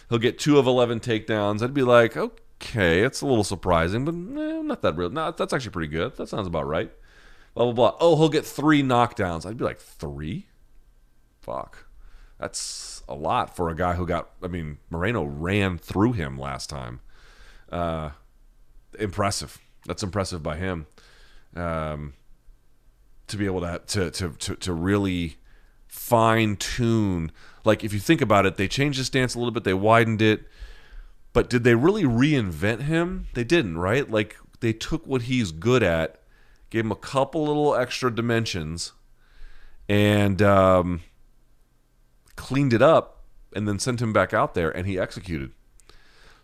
[0.09, 4.13] he'll get two of 11 takedowns, I'd be like, okay, it's a little surprising, but
[4.13, 5.09] eh, not that real.
[5.09, 6.15] No, that's actually pretty good.
[6.17, 6.91] That sounds about right.
[7.55, 7.97] Blah, blah, blah.
[7.99, 9.45] Oh, he'll get three knockdowns.
[9.45, 10.45] I'd be like, three?
[11.41, 11.85] Fuck.
[12.41, 16.69] That's a lot for a guy who got, I mean, Moreno ran through him last
[16.69, 16.99] time.
[17.71, 18.09] Uh,
[18.99, 19.59] impressive.
[19.85, 20.87] That's impressive by him
[21.55, 22.13] um,
[23.27, 25.37] to be able to, to to to to really
[25.87, 27.31] fine tune.
[27.63, 30.21] Like if you think about it, they changed the stance a little bit, they widened
[30.21, 30.43] it,
[31.33, 33.27] but did they really reinvent him?
[33.33, 34.09] They didn't, right?
[34.09, 36.21] Like they took what he's good at,
[36.69, 38.93] gave him a couple little extra dimensions,
[39.87, 41.01] and um,
[42.41, 43.23] cleaned it up,
[43.55, 45.51] and then sent him back out there, and he executed.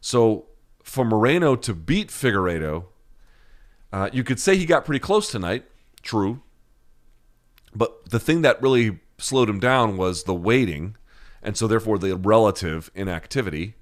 [0.01, 0.45] So
[0.83, 2.85] for Moreno to beat Figueiredo
[3.91, 5.65] uh, you could say he got pretty close tonight,
[6.01, 6.41] true.
[7.73, 10.95] But the thing that really slowed him down was the waiting,
[11.41, 13.75] and so therefore the relative inactivity.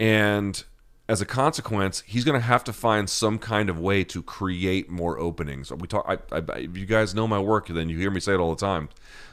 [0.00, 0.62] And
[1.08, 4.90] as a consequence, he's going to have to find some kind of way to create
[4.90, 5.70] more openings.
[5.70, 6.04] We talk.
[6.08, 8.54] I, I, if you guys know my work, then you hear me say it all
[8.54, 8.88] the time.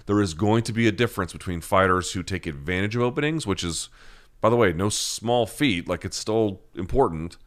[0.06, 3.64] There is going to be a difference between fighters who take advantage of openings, which
[3.64, 3.90] is,
[4.40, 5.88] by the way, no small feat.
[5.88, 7.38] Like it's still important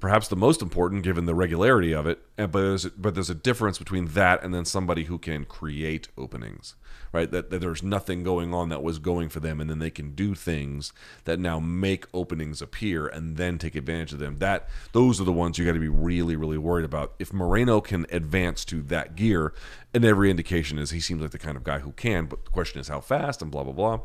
[0.00, 2.20] perhaps the most important given the regularity of it.
[2.36, 6.74] But there's, but there's a difference between that and then somebody who can create openings,
[7.12, 7.30] right?
[7.30, 10.12] That, that, there's nothing going on that was going for them, and then they can
[10.14, 10.92] do things
[11.24, 14.38] that now make openings appear and then take advantage of them.
[14.38, 17.14] That those are the ones you got to be really, really worried about.
[17.18, 19.52] If Moreno can advance to that gear,
[19.92, 22.50] and every indication is he seems like the kind of guy who can, but the
[22.50, 24.00] question is how fast and blah blah blah.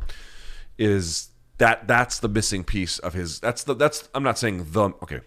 [0.78, 3.40] Is that that's the missing piece of his?
[3.40, 5.22] That's the that's I'm not saying the okay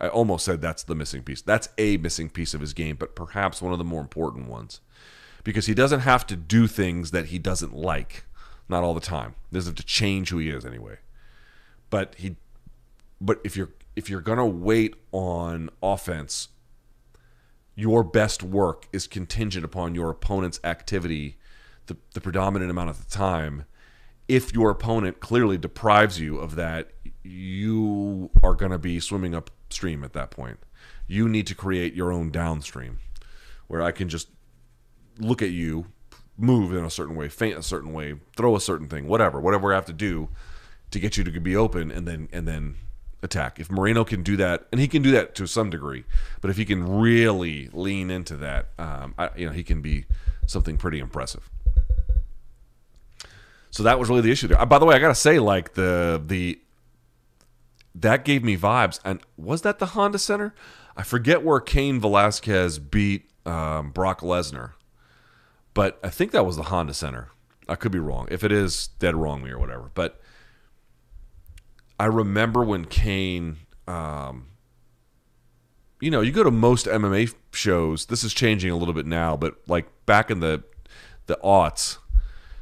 [0.00, 1.42] I almost said that's the missing piece.
[1.42, 4.80] That's a missing piece of his game, but perhaps one of the more important ones.
[5.44, 8.24] Because he doesn't have to do things that he doesn't like.
[8.68, 9.34] Not all the time.
[9.50, 10.98] He doesn't have to change who he is anyway.
[11.90, 12.36] But he
[13.20, 16.48] but if you're if you're gonna wait on offense,
[17.74, 21.36] your best work is contingent upon your opponent's activity
[21.86, 23.64] the, the predominant amount of the time.
[24.28, 26.92] If your opponent clearly deprives you of that,
[27.22, 30.58] you are to be swimming upstream at that point.
[31.06, 33.00] You need to create your own downstream.
[33.66, 34.28] where I can just
[35.18, 35.86] look at you,
[36.36, 39.72] move in a certain way, faint a certain way, throw a certain thing, whatever, whatever
[39.72, 40.28] I have to do
[40.90, 42.76] to get you to be open, and then and then
[43.22, 43.58] attack.
[43.58, 46.04] If Moreno can do that, and he can do that to some degree,
[46.40, 50.04] but if he can really lean into that, um, I, you know, he can be
[50.46, 51.50] something pretty impressive.
[53.70, 54.60] So that was really the issue there.
[54.60, 56.60] Uh, by the way, I gotta say, like the the
[57.94, 59.00] that gave me vibes.
[59.04, 60.54] And was that the Honda Center?
[60.96, 64.72] I forget where Cain Velasquez beat um, Brock Lesnar,
[65.74, 67.28] but I think that was the Honda Center.
[67.68, 68.28] I could be wrong.
[68.30, 69.90] If it is, dead wrong me or whatever.
[69.94, 70.20] But
[71.98, 73.56] I remember when Cain,
[73.86, 74.48] um,
[76.00, 78.06] you know, you go to most MMA shows.
[78.06, 80.62] This is changing a little bit now, but like back in the
[81.26, 81.98] the aughts,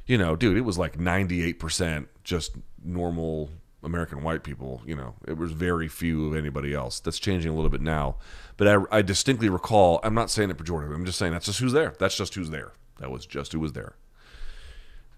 [0.06, 3.50] you know, dude, it was like ninety eight percent just normal
[3.82, 4.82] American white people.
[4.86, 7.00] You know, it was very few of anybody else.
[7.00, 8.16] That's changing a little bit now,
[8.56, 9.98] but I, I distinctly recall.
[10.04, 10.94] I'm not saying it pejorative.
[10.94, 11.94] I'm just saying that's just who's there.
[11.98, 12.72] That's just who's there.
[13.02, 13.96] That was just who was there.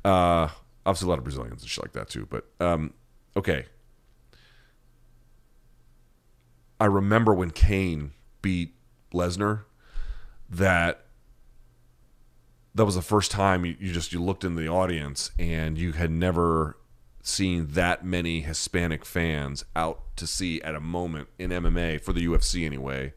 [0.04, 0.48] Uh,
[0.86, 2.26] obviously a lot of Brazilians and shit like that too.
[2.28, 2.94] But um,
[3.36, 3.66] okay,
[6.80, 8.74] I remember when Cain beat
[9.12, 9.64] Lesnar
[10.48, 11.04] that
[12.74, 15.92] that was the first time you, you, just you looked in the audience and you
[15.92, 16.78] had never
[17.22, 22.26] seen that many Hispanic fans out to see at a moment in MMA for the
[22.26, 23.12] UFC anyway,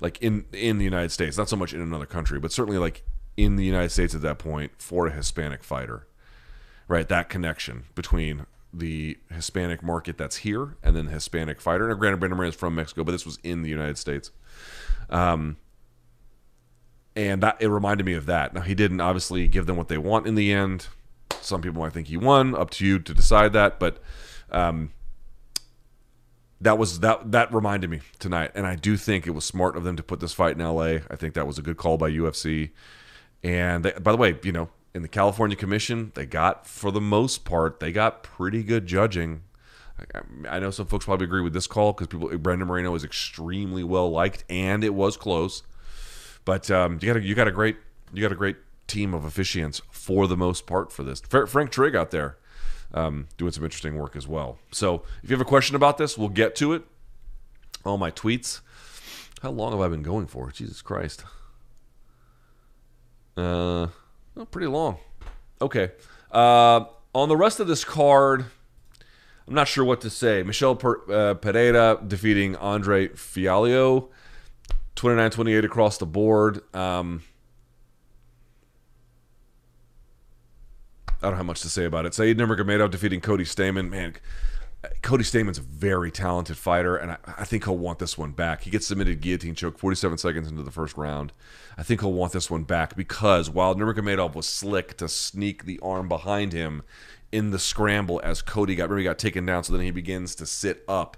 [0.00, 3.04] like in in the United States, not so much in another country, but certainly like
[3.36, 6.06] in the United States at that point for a Hispanic fighter,
[6.88, 7.08] right?
[7.08, 11.90] That connection between the Hispanic market that's here, and then the Hispanic fighter.
[11.90, 14.30] And granted, Brandon Moreno is from Mexico, but this was in the United States.
[15.10, 15.56] Um,
[17.14, 18.54] and that it reminded me of that.
[18.54, 20.86] Now he didn't obviously give them what they want in the end.
[21.40, 22.54] Some people might think he won.
[22.54, 23.98] Up to you to decide that, but
[24.50, 24.92] um,
[26.60, 29.84] that was that that reminded me tonight, and I do think it was smart of
[29.84, 31.02] them to put this fight in L.A.
[31.10, 32.70] I think that was a good call by UFC.
[33.42, 37.00] And they, by the way, you know, in the California Commission, they got, for the
[37.00, 39.42] most part, they got pretty good judging.
[40.14, 43.04] I, I know some folks probably agree with this call because people Brandon Moreno is
[43.04, 45.62] extremely well liked and it was close.
[46.44, 47.76] But um, you got a, you got a great
[48.12, 51.20] you got a great team of officiants for the most part for this.
[51.20, 52.36] Frank Trigg out there
[52.92, 54.58] um, doing some interesting work as well.
[54.70, 56.82] So if you have a question about this, we'll get to it.
[57.84, 58.60] All my tweets.
[59.40, 60.50] How long have I been going for?
[60.50, 61.24] Jesus Christ.
[63.36, 63.86] Uh,
[64.36, 64.96] Oh, pretty long.
[65.60, 65.90] Okay.
[66.30, 68.46] Uh, on the rest of this card,
[69.46, 70.42] I'm not sure what to say.
[70.42, 74.08] Michel per- uh, Pereira defeating Andre Fialho,
[74.96, 76.62] 29-28 across the board.
[76.74, 77.22] Um,
[81.22, 82.14] I don't have much to say about it.
[82.14, 83.88] Said Nurmagomedov defeating Cody Stamann.
[83.90, 84.14] Man,
[85.02, 88.62] Cody Stamann's a very talented fighter, and I, I, think he'll want this one back.
[88.62, 91.32] He gets submitted guillotine choke 47 seconds into the first round.
[91.78, 95.78] I think he'll want this one back because while Nurmagomedov was slick to sneak the
[95.80, 96.82] arm behind him
[97.30, 100.34] in the scramble as Cody got remember he got taken down, so then he begins
[100.34, 101.16] to sit up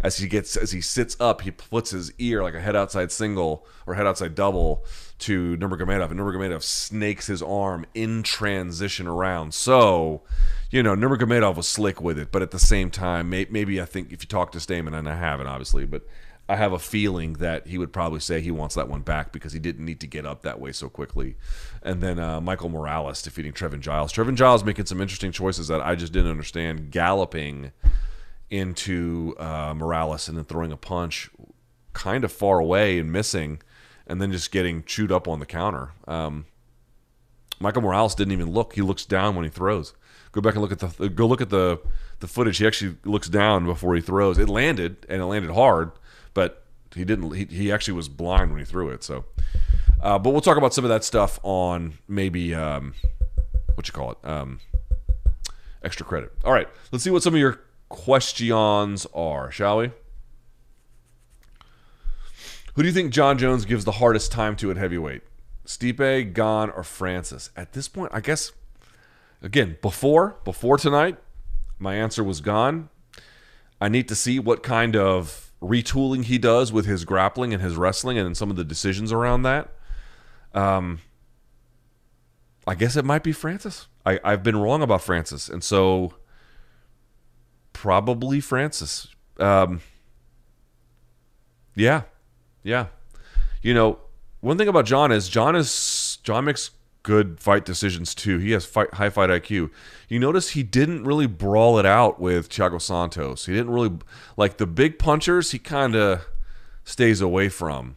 [0.00, 3.10] as he gets as he sits up, he puts his ear like a head outside
[3.10, 4.84] single or head outside double
[5.20, 9.52] to Nurmagomedov, and Nurmagomedov snakes his arm in transition around.
[9.54, 10.22] So,
[10.70, 13.84] you know, Nurmagomedov was slick with it, but at the same time, may, maybe I
[13.84, 16.02] think if you talk to Stamann, and I haven't obviously, but
[16.48, 19.52] I have a feeling that he would probably say he wants that one back because
[19.52, 21.36] he didn't need to get up that way so quickly.
[21.82, 24.12] And then uh, Michael Morales defeating Trevin Giles.
[24.12, 26.90] Trevin Giles making some interesting choices that I just didn't understand.
[26.90, 27.72] Galloping
[28.50, 31.30] into uh, Morales and then throwing a punch
[31.92, 33.60] kind of far away and missing,
[34.06, 35.90] and then just getting chewed up on the counter.
[36.06, 36.46] Um,
[37.60, 39.94] Michael Morales didn't even look; he looks down when he throws.
[40.32, 41.80] Go back and look at the go look at the
[42.20, 42.58] the footage.
[42.58, 44.38] He actually looks down before he throws.
[44.38, 45.92] It landed and it landed hard,
[46.34, 47.32] but he didn't.
[47.32, 49.02] He, he actually was blind when he threw it.
[49.02, 49.24] So,
[50.00, 52.94] uh, but we'll talk about some of that stuff on maybe um,
[53.74, 54.18] what you call it.
[54.22, 54.60] Um,
[55.82, 56.32] extra credit.
[56.44, 59.90] All right, let's see what some of your questions are, shall we?
[62.74, 65.22] Who do you think Jon Jones gives the hardest time to at heavyweight?
[65.66, 67.50] Stipe, Gane, or Francis?
[67.56, 68.52] At this point, I guess
[69.42, 71.18] again, before before tonight,
[71.78, 72.88] my answer was Gane.
[73.80, 77.76] I need to see what kind of retooling he does with his grappling and his
[77.76, 79.70] wrestling and some of the decisions around that.
[80.54, 81.00] Um,
[82.66, 83.88] I guess it might be Francis.
[84.04, 86.14] I, I've been wrong about Francis, and so
[87.80, 89.06] probably Francis.
[89.38, 89.80] Um,
[91.76, 92.02] yeah,
[92.64, 92.86] yeah.
[93.62, 94.00] You know,
[94.40, 96.72] one thing about Jon is Jon is Jon makes
[97.04, 98.38] good fight decisions too.
[98.38, 99.70] He has fight, high fight IQ.
[100.08, 103.46] You notice he didn't really brawl it out with Thiago Santos.
[103.46, 103.96] He didn't really
[104.36, 105.52] like the big punchers.
[105.52, 106.26] He kind of
[106.82, 107.96] stays away from.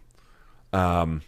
[0.71, 1.23] Um,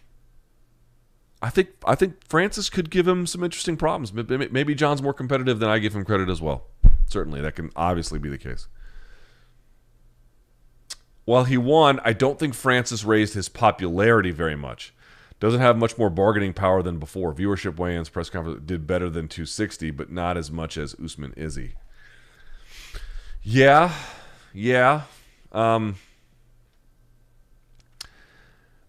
[1.41, 4.13] I think I think Francis could give him some interesting problems.
[4.13, 6.67] Maybe Jon's more competitive than I give him credit as well.
[7.13, 8.67] Certainly, that can obviously be the case.
[11.25, 14.95] While he won, I don't think Francis raised his popularity very much.
[15.39, 17.31] Doesn't have much more bargaining power than before.
[17.31, 21.75] Viewership weigh-ins, press conference did better than 260, but not as much as Usman Izzy.
[23.43, 23.93] Yeah,
[24.51, 25.03] yeah.
[25.51, 25.97] Um,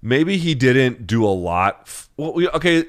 [0.01, 2.07] maybe he didn't do a lot.
[2.17, 2.87] Well, okay,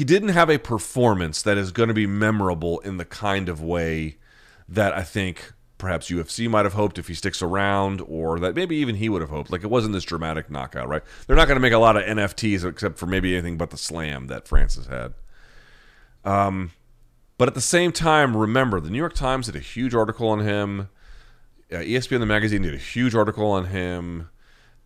[0.00, 3.60] he didn't have a performance that is going to be memorable in the kind of
[3.60, 4.16] way
[4.66, 8.76] that I think perhaps UFC might have hoped if he sticks around, or that maybe
[8.76, 9.52] even he would have hoped.
[9.52, 11.02] Like it wasn't this dramatic knockout, right?
[11.26, 13.76] They're not going to make a lot of NFTs except for maybe anything but the
[13.76, 15.12] slam that Francis had.
[16.24, 16.70] Um,
[17.36, 20.40] but at the same time, remember the New York Times did a huge article on
[20.40, 20.88] him.
[21.70, 24.30] Uh, ESPN the magazine did a huge article on him.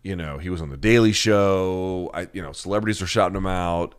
[0.03, 2.11] You know, he was on the Daily Show.
[2.13, 3.95] I, you know, celebrities are shouting him out.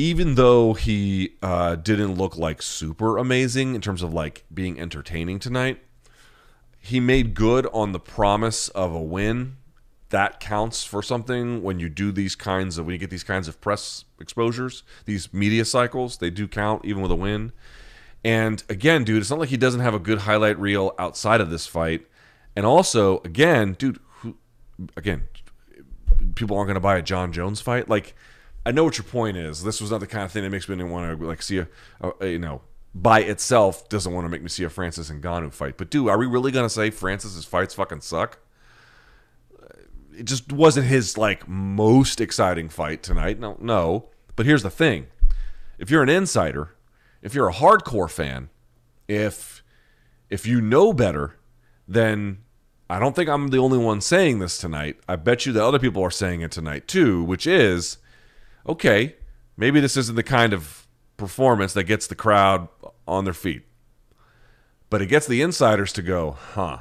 [0.00, 5.38] Even though he uh, didn't look like super amazing in terms of like being entertaining
[5.38, 5.78] tonight,
[6.78, 9.58] he made good on the promise of a win.
[10.08, 13.46] That counts for something when you do these kinds of when you get these kinds
[13.46, 16.16] of press exposures, these media cycles.
[16.16, 17.52] They do count even with a win.
[18.24, 21.50] And again, dude, it's not like he doesn't have a good highlight reel outside of
[21.50, 22.06] this fight.
[22.56, 24.38] And also, again, dude, who,
[24.96, 25.24] again,
[26.36, 27.90] people aren't going to buy a Jon Jones fight.
[27.90, 28.14] Like,
[28.64, 29.62] I know what your point is.
[29.62, 31.68] This was not the kind of thing that makes me want to like see a,
[32.20, 32.60] a, you know,
[32.94, 35.76] by itself doesn't want to make me see a Francis and Ngannou fight.
[35.76, 38.38] But dude, are we really going to say Francis's fights fucking suck?
[40.16, 43.38] It just wasn't his like most exciting fight tonight.
[43.38, 44.08] No, no.
[44.36, 45.06] But here's the thing:
[45.78, 46.74] if you're an insider,
[47.22, 48.50] if you're a hardcore fan,
[49.08, 49.62] if
[50.28, 51.36] if you know better,
[51.88, 52.38] then
[52.90, 54.98] I don't think I'm the only one saying this tonight.
[55.08, 57.98] I bet you that other people are saying it tonight too, which is
[58.66, 59.16] okay,
[59.56, 60.86] maybe this isn't the kind of
[61.16, 62.68] performance that gets the crowd
[63.06, 63.62] on their feet.
[64.88, 66.78] But it gets the insiders to go, huh?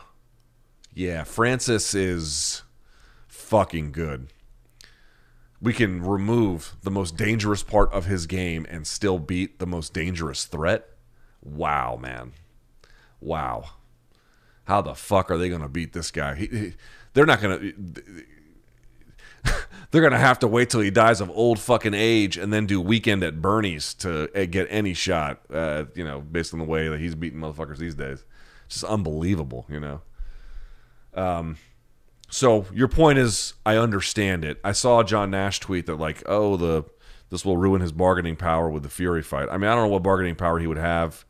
[0.94, 2.64] Yeah, Francis is
[3.28, 4.34] fucking good.
[5.62, 9.94] We can remove the most dangerous part of his game and still beat the most
[9.94, 10.88] dangerous threat.
[11.42, 12.32] Wow, man.
[13.20, 13.72] Wow
[14.70, 16.36] how the fuck are they going to beat this guy?
[16.36, 16.74] He, he,
[17.14, 18.24] they're not going to.
[19.92, 22.68] They're going to have to wait till he dies of old fucking age and then
[22.68, 26.66] do weekend at Bernie's to uh, get any shot, uh, you know, based on the
[26.66, 28.24] way that he's beating motherfuckers these days.
[28.66, 30.02] It's just unbelievable, you know.
[31.16, 31.58] Um,
[32.30, 34.60] so your point is, I understand it.
[34.64, 36.86] I saw John Nash tweet that like, oh, the
[37.30, 39.50] this will ruin his bargaining power with the Fury fight.
[39.52, 41.26] I mean, I don't know what bargaining power he would have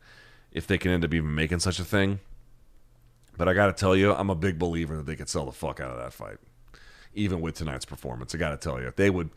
[0.50, 2.20] if they can end up even making such a thing.
[3.36, 5.52] But I got to tell you, I'm a big believer that they could sell the
[5.52, 6.38] fuck out of that fight,
[7.14, 8.34] even with tonight's performance.
[8.34, 9.30] I got to tell you, they would,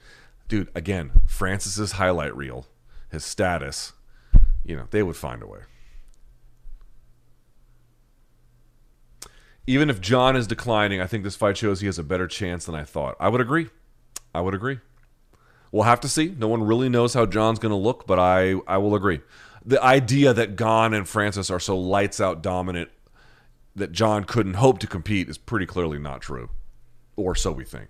[0.47, 0.69] dude.
[0.75, 2.67] Again, Francis's highlight reel,
[3.09, 3.93] his status,
[4.63, 5.59] you know, they would find a way.
[9.65, 12.65] Even if Jon is declining, I think this fight shows he has a better chance
[12.65, 13.15] than I thought.
[13.19, 13.69] I would agree.
[14.35, 14.79] I would agree.
[15.71, 16.35] We'll have to see.
[16.37, 19.21] No one really knows how Jon's going to look, but I I will agree.
[19.65, 22.89] The idea that Gane and Francis are so lights out dominant
[23.75, 26.49] that Jon couldn't hope to compete is pretty clearly not true,
[27.15, 27.89] or so we think.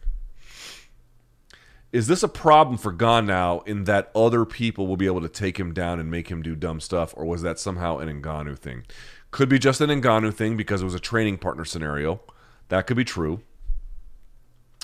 [1.91, 5.29] Is this a problem for Gane now in that other people will be able to
[5.29, 8.57] take him down and make him do dumb stuff, or was that somehow an Ngannou
[8.57, 8.83] thing?
[9.29, 12.21] Could be just an Ngannou thing because it was a training partner scenario.
[12.69, 13.41] That could be true.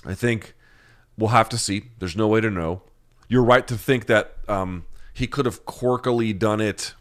[0.06, 0.54] I think
[1.18, 1.90] we'll have to see.
[1.98, 2.84] There's no way to know.
[3.28, 6.94] You're right to think that um, he could have quirkily done it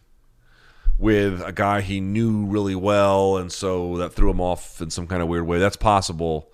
[0.97, 5.05] with a guy he knew really well, and so that threw him off in some
[5.07, 5.59] kind of weird way.
[5.59, 6.51] That's possible.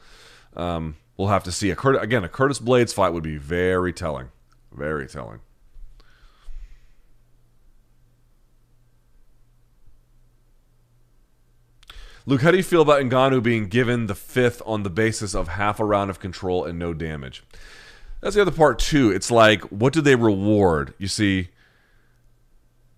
[0.55, 1.69] Um, we'll have to see.
[1.71, 4.29] A again, a Curtis Blaydes fight would be very telling,
[4.71, 5.39] very telling.
[12.27, 15.47] Luke, how do you feel about Ngannou being given the fifth on the basis of
[15.47, 17.43] half a round of control and no damage?
[18.19, 19.11] That's the other part too.
[19.11, 20.95] It's like, what do they reward?
[20.97, 21.49] You see,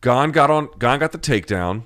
[0.01, 1.83] Gane got on Gane got the takedown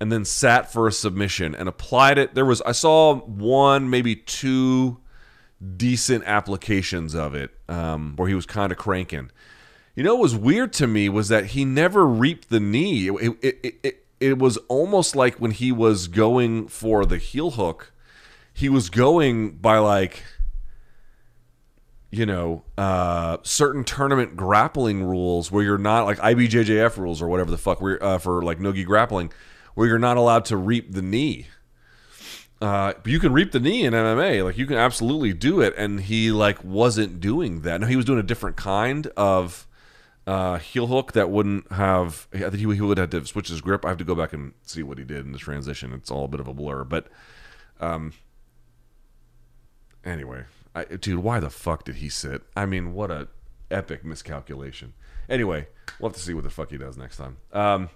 [0.00, 2.34] and then sat for a submission and applied it.
[2.34, 4.98] There was I saw one, maybe two
[5.76, 9.30] decent applications of it um, where he was kind of cranking.
[9.94, 13.08] You know what was weird to me was that he never reaped the knee.
[13.08, 17.52] It, it, it, it, it was almost like when he was going for the heel
[17.52, 17.92] hook,
[18.52, 20.22] he was going by like
[22.10, 27.50] you know, uh, certain tournament grappling rules where you're not like IBJJF rules or whatever
[27.50, 29.32] the fuck where uh, for like nogi grappling,
[29.76, 31.46] where you're not allowed to reap the knee.
[32.60, 34.42] Uh, but you can reap the knee in MMA.
[34.42, 37.82] Like you can absolutely do it, and he like wasn't doing that.
[37.82, 39.66] No, he was doing a different kind of
[40.26, 42.26] uh, heel hook that wouldn't have.
[42.32, 43.84] I think he, he would have to switch his grip.
[43.84, 45.92] I have to go back and see what he did in the transition.
[45.92, 47.08] It's all a bit of a blur, but
[47.78, 48.14] um.
[50.02, 52.42] Anyway, I, dude, why the fuck did he sit?
[52.56, 53.28] I mean, what a
[53.70, 54.94] epic miscalculation.
[55.28, 55.66] Anyway,
[55.98, 57.36] we'll have to see what the fuck he does next time.
[57.52, 57.90] Um.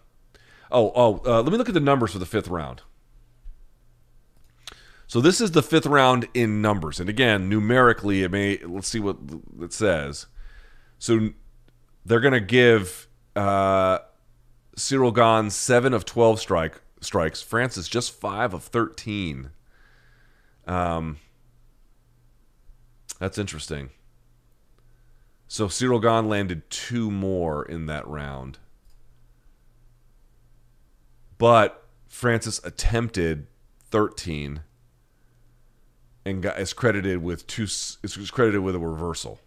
[0.71, 2.83] Oh, oh, uh, let me look at the numbers for the fifth round.
[5.07, 8.59] So this is the fifth round in numbers, and again, numerically, it may.
[8.59, 9.17] Let's see what
[9.61, 10.27] it says.
[11.01, 11.31] So
[12.07, 13.99] they're going to give uh,
[14.77, 17.43] Cyril Gane seven of twelve strike strikes.
[17.43, 19.51] Francis just five of thirteen.
[20.69, 21.19] Um,
[23.19, 23.91] that's interesting.
[25.49, 28.59] So Cyril Gane landed two more in that round,
[31.41, 33.49] but Francis attempted
[33.91, 34.61] thirteen
[36.25, 37.65] and got is credited with two.
[37.65, 39.41] Is credited with a reversal.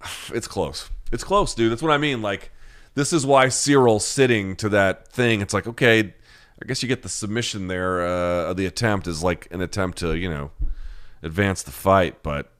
[0.32, 0.90] It's close.
[1.10, 1.70] It's close, dude.
[1.70, 2.22] That's what I mean.
[2.22, 2.50] Like,
[2.94, 5.40] this is why Cyril sitting to that thing.
[5.40, 6.14] It's like, okay,
[6.62, 8.06] I guess you get the submission there.
[8.06, 10.50] Uh, the attempt is like an attempt to, you know,
[11.22, 12.52] advance the fight, but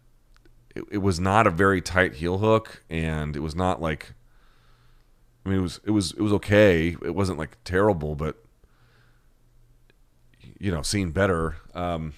[0.74, 4.14] it, it was not a very tight heel hook, and it was not like.
[5.44, 6.96] I mean, it was it was it was okay.
[7.02, 8.36] It wasn't like terrible, but
[10.58, 11.56] you know, seen better.
[11.74, 12.14] Um,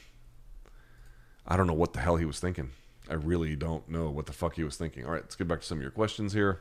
[1.47, 2.71] I don't know what the hell he was thinking.
[3.09, 5.05] I really don't know what the fuck he was thinking.
[5.05, 6.61] All right, let's get back to some of your questions here.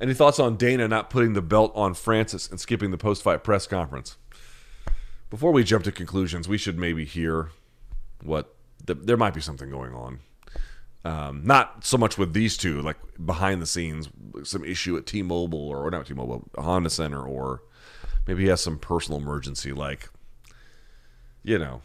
[0.00, 3.44] Any thoughts on Dana not putting the belt on Francis and skipping the post fight
[3.44, 4.16] press conference?
[5.28, 7.50] Before we jump to conclusions, we should maybe hear
[8.22, 8.54] what
[8.84, 10.20] the, there might be something going on.
[11.02, 14.08] Um, not so much with these two, like behind the scenes,
[14.42, 17.62] some issue at T-Mobile or, or not T-Mobile, Honda Center, or
[18.26, 20.10] maybe he has some personal emergency, like
[21.42, 21.82] you know,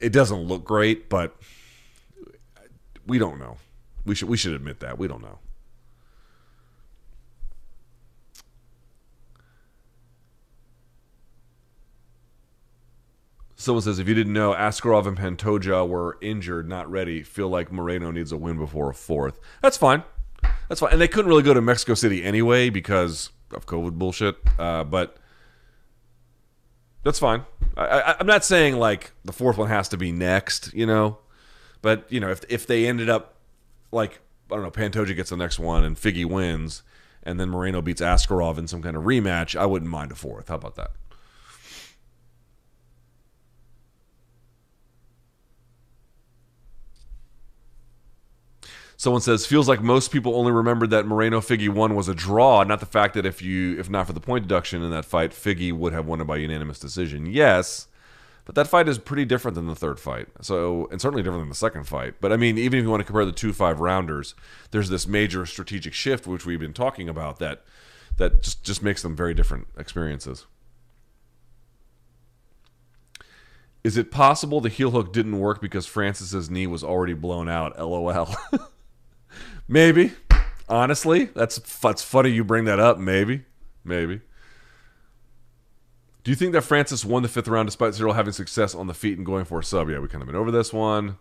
[0.00, 1.36] it doesn't look great, but
[3.06, 3.56] we don't know.
[4.04, 5.38] We should we should admit that we don't know.
[13.60, 17.24] Someone says, if you didn't know, Askarov and Pantoja were injured, not ready.
[17.24, 19.40] Feel like Moreno needs a win before a fourth.
[19.60, 20.04] That's fine.
[20.68, 20.92] That's fine.
[20.92, 24.36] And they couldn't really go to Mexico City anyway because of COVID bullshit.
[24.60, 25.16] Uh, but
[27.02, 27.44] that's fine.
[27.76, 31.18] I, am not saying like the fourth one has to be next, you know,
[31.82, 33.36] but you know if if they ended up
[33.92, 36.82] like I don't know, Pantoja gets the next one and Figgy wins,
[37.22, 40.48] and then Moreno beats Askarov in some kind of rematch, I wouldn't mind a fourth.
[40.48, 40.90] How about that?
[48.98, 52.64] Someone says feels like most people only remembered that Moreno Figgy one was a draw,
[52.64, 55.30] not the fact that if you if not for the point deduction in that fight,
[55.30, 57.24] Figgy would have won it by unanimous decision.
[57.24, 57.86] Yes,
[58.44, 60.26] but that fight is pretty different than the third fight.
[60.40, 62.14] So and certainly different than the second fight.
[62.20, 64.34] But I mean, even if you want to compare the two five rounders,
[64.72, 67.62] there's this major strategic shift which we've been talking about that
[68.16, 70.46] that just just makes them very different experiences.
[73.84, 77.78] Is it possible the heel hook didn't work because Francis's knee was already blown out?
[77.78, 78.34] LOL.
[79.68, 80.12] Maybe.
[80.68, 82.98] Honestly, that's that's funny you bring that up.
[82.98, 83.44] Maybe,
[83.84, 84.20] maybe.
[86.24, 88.94] Do you think that Francis won the fifth round despite Cyril having success on the
[88.94, 89.88] feet and going for a sub?
[89.88, 91.16] Yeah, we kind of been over this one.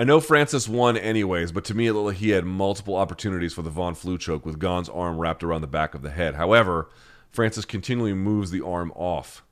[0.00, 3.52] I know Francis won anyways, but to me it looked like he had multiple opportunities
[3.52, 6.36] for the Von Flue choke with Gane's arm wrapped around the back of the head.
[6.36, 6.88] However,
[7.32, 9.42] Francis continually moves the arm off.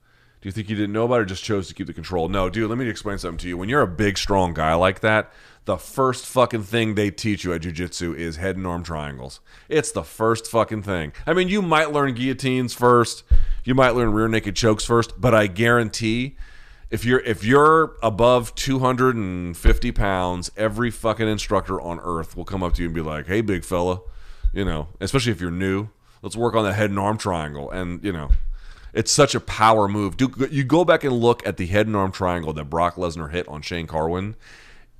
[0.47, 2.29] Do you think you didn't know about it or just chose to keep the control?
[2.29, 3.59] No, dude, let me explain something to you.
[3.59, 5.33] When you're a big, strong guy like that,
[5.65, 9.41] the first fucking thing they teach you at jiu-jitsu is head and arm triangles.
[9.69, 11.15] It's the first fucking thing.
[11.27, 13.25] I mean, you might learn guillotines first,
[13.65, 16.37] you might learn rear naked chokes first, but I guarantee
[16.91, 22.75] if you're if you're above 250 pounds, every fucking instructor on earth will come up
[22.75, 23.99] to you and be like, "Hey, big fella,"
[24.53, 25.89] you know, especially if you're new.
[26.23, 28.31] Let's work on the head and arm triangle, and you know,
[28.97, 30.17] it's such a power move.
[30.17, 33.31] Do you go back and look at the head and arm triangle that Brock Lesnar
[33.31, 34.37] hit on Shane Carwin?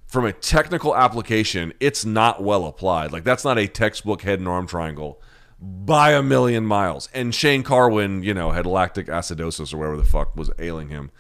[0.07, 3.13] from a technical application, it's not well applied.
[3.13, 5.21] Like that's not a textbook head and arm triangle
[5.61, 7.09] by a million miles.
[7.13, 11.11] And Shane Carwin, you know, had lactic acidosis or whatever the fuck was ailing him.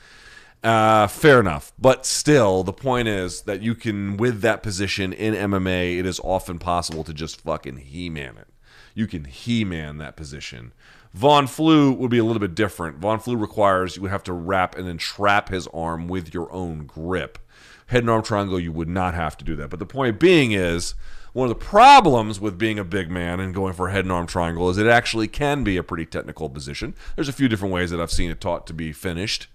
[0.62, 1.72] Uh, fair enough.
[1.78, 6.20] But still, the point is that you can, with that position in MMA, it is
[6.20, 8.48] often possible to just fucking he man it.
[8.94, 10.72] You can he man that position.
[11.16, 12.98] Von Flue would be a little bit different.
[12.98, 16.52] Von Flue requires you would have to wrap and then trap his arm with your
[16.52, 17.38] own grip
[17.86, 19.70] head and arm triangle, you would not have to do that.
[19.70, 20.94] But the point being is,
[21.32, 24.12] One of the problems with being a big man and going for a head and
[24.12, 26.94] arm triangle is it actually can be a pretty technical position.
[27.14, 29.46] There's a few different ways that I've seen it taught to be finished.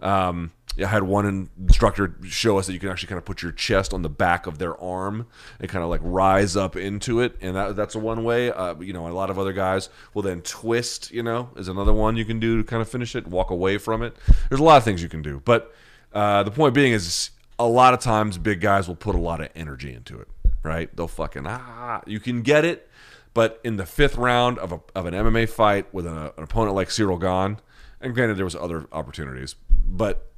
[0.00, 3.52] Um, I had one instructor show us that you can actually kind of put your
[3.52, 5.26] chest on the back of their arm
[5.58, 8.50] and kind of like rise up into it, and that, that's a one way.
[8.50, 11.10] Uh, you know, a lot of other guys will then twist.
[11.10, 13.78] You know, is another one you can do to kind of finish it, walk away
[13.78, 14.16] from it.
[14.48, 15.74] There's a lot of things you can do, but
[16.12, 19.40] uh, the point being is a lot of times big guys will put a lot
[19.40, 20.28] of energy into it.
[20.62, 20.94] Right?
[20.94, 22.90] They'll fucking ah, you can get it.
[23.32, 26.74] But in the fifth round of, a, of an MMA fight with a, an opponent
[26.74, 27.58] like Cyril Gane,
[28.06, 30.30] and granted there was other opportunities, but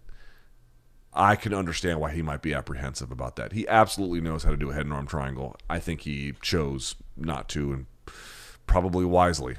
[1.12, 3.52] I can understand why he might be apprehensive about that.
[3.52, 5.56] He absolutely knows how to do a head and arm triangle.
[5.68, 7.86] I think he chose not to, and
[8.66, 9.56] probably wisely.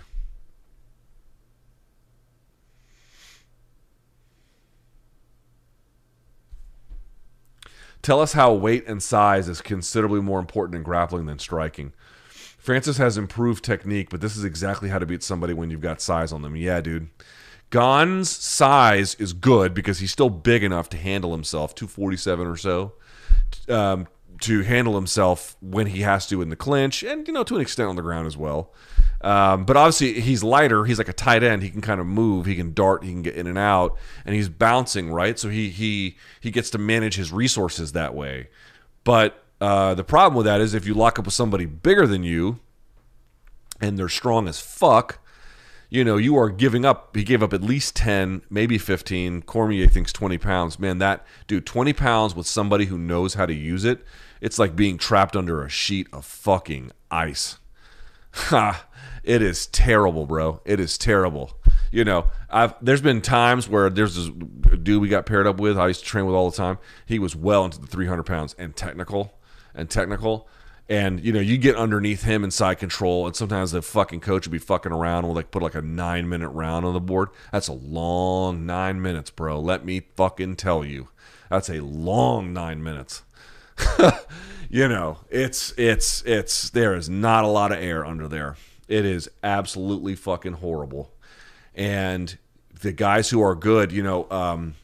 [8.01, 11.93] Tell us how weight and size is considerably more important in grappling than striking.
[12.57, 16.01] Francis has improved technique, but this is exactly how to beat somebody when you've got
[16.01, 16.55] size on them.
[16.55, 17.09] Yeah, dude.
[17.69, 22.93] Gane's size is good because he's still big enough to handle himself, 247 or so,
[23.67, 24.07] um,
[24.41, 27.61] to handle himself when he has to in the clinch, and you know to an
[27.61, 28.73] extent on the ground as well.
[29.21, 30.85] Um, but obviously he's lighter.
[30.85, 31.61] He's like a tight end.
[31.61, 32.45] He can kind of move.
[32.45, 33.03] He can dart.
[33.03, 35.37] He can get in and out, and he's bouncing right.
[35.37, 38.49] So he he he gets to manage his resources that way.
[39.03, 42.23] But uh, the problem with that is if you lock up with somebody bigger than
[42.23, 42.59] you,
[43.81, 45.19] and they're strong as fuck,
[45.89, 47.15] you know, you are giving up.
[47.15, 49.41] He gave up at least 10, maybe 15.
[49.43, 50.79] Cormier thinks 20 pounds.
[50.79, 54.03] Man, that, dude, 20 pounds with somebody who knows how to use it,
[54.39, 57.57] it's like being trapped under a sheet of fucking ice.
[58.31, 58.85] Ha.
[59.23, 60.61] it is terrible, bro.
[60.63, 61.59] It is terrible.
[61.91, 64.29] You know, I've there's been times where there's this
[64.83, 65.79] dude we got paired up with.
[65.79, 66.77] I used to train with all the time.
[67.07, 69.39] He was well into the 300 pounds and technical,
[69.73, 70.47] and technical
[70.89, 74.45] and you know you get underneath him in side control and sometimes the fucking coach
[74.45, 77.29] would be fucking around and like put like a nine minute round on the board.
[77.51, 79.59] That's a long nine minutes bro.
[79.59, 81.09] Let me fucking tell you.
[81.49, 83.23] That's a long nine minutes.
[84.71, 88.55] You know it's it's it's there is not a lot of air under there.
[88.87, 91.11] It is absolutely fucking horrible.
[91.73, 92.37] And
[92.79, 94.75] the guys who are good you know um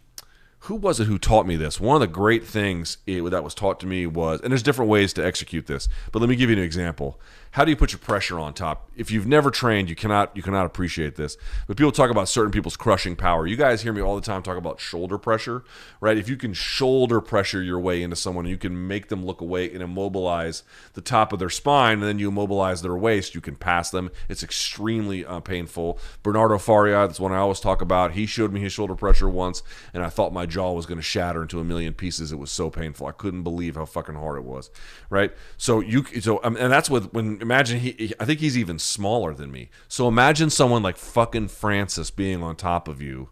[0.66, 1.80] who was it who taught me this?
[1.80, 4.90] One of the great things it, that was taught to me was, and there's different
[4.90, 7.20] ways to execute this, but let me give you an example.
[7.56, 8.90] How do you put your pressure on top?
[8.98, 11.38] If you've never trained, you cannot you cannot appreciate this.
[11.68, 13.48] But people talk about certain people's crushing power.
[13.48, 15.64] You guys hear me all the time talk about shoulder pressure,
[16.02, 16.18] right?
[16.18, 19.72] If you can shoulder pressure your way into someone, you can make them look away
[19.72, 20.64] and immobilize
[20.96, 23.34] the top of their spine, and then you immobilize their waist.
[23.34, 24.12] You can pass them.
[24.28, 25.98] It's extremely uh, painful.
[26.24, 28.12] Bernardo Faria, that's one I always talk about.
[28.12, 31.02] He showed me his shoulder pressure once, and I thought my jaw was going to
[31.02, 32.34] shatter into a million pieces.
[32.34, 33.08] It was so painful.
[33.08, 34.70] I couldn't believe how fucking hard it was,
[35.10, 35.32] right?
[35.56, 39.36] So you so um, and that's with when imagine he, I think he's even smaller
[39.36, 39.70] than me.
[39.88, 43.30] So imagine someone like fucking Francis being on top of you.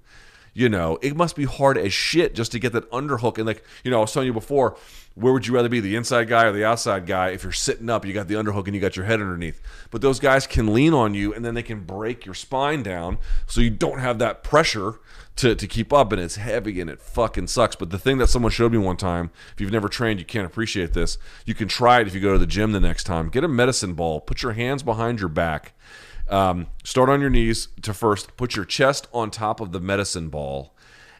[0.53, 3.37] You know, it must be hard as shit just to get that underhook.
[3.37, 4.77] And like, you know, I was telling you before,
[5.15, 7.29] where would you rather be, the inside guy or the outside guy?
[7.29, 9.61] If you're sitting up, you got the underhook and you got your head underneath.
[9.91, 13.17] But those guys can lean on you and then they can break your spine down
[13.47, 14.99] so you don't have that pressure
[15.37, 17.75] to, to keep up and it's heavy and it fucking sucks.
[17.75, 20.45] But the thing that someone showed me one time, if you've never trained, you can't
[20.45, 21.17] appreciate this.
[21.45, 23.29] You can try it if you go to the gym the next time.
[23.29, 25.73] Get a medicine ball, put your hands behind your back.
[26.29, 30.29] Um, start on your knees to first put your chest on top of the medicine
[30.29, 30.73] ball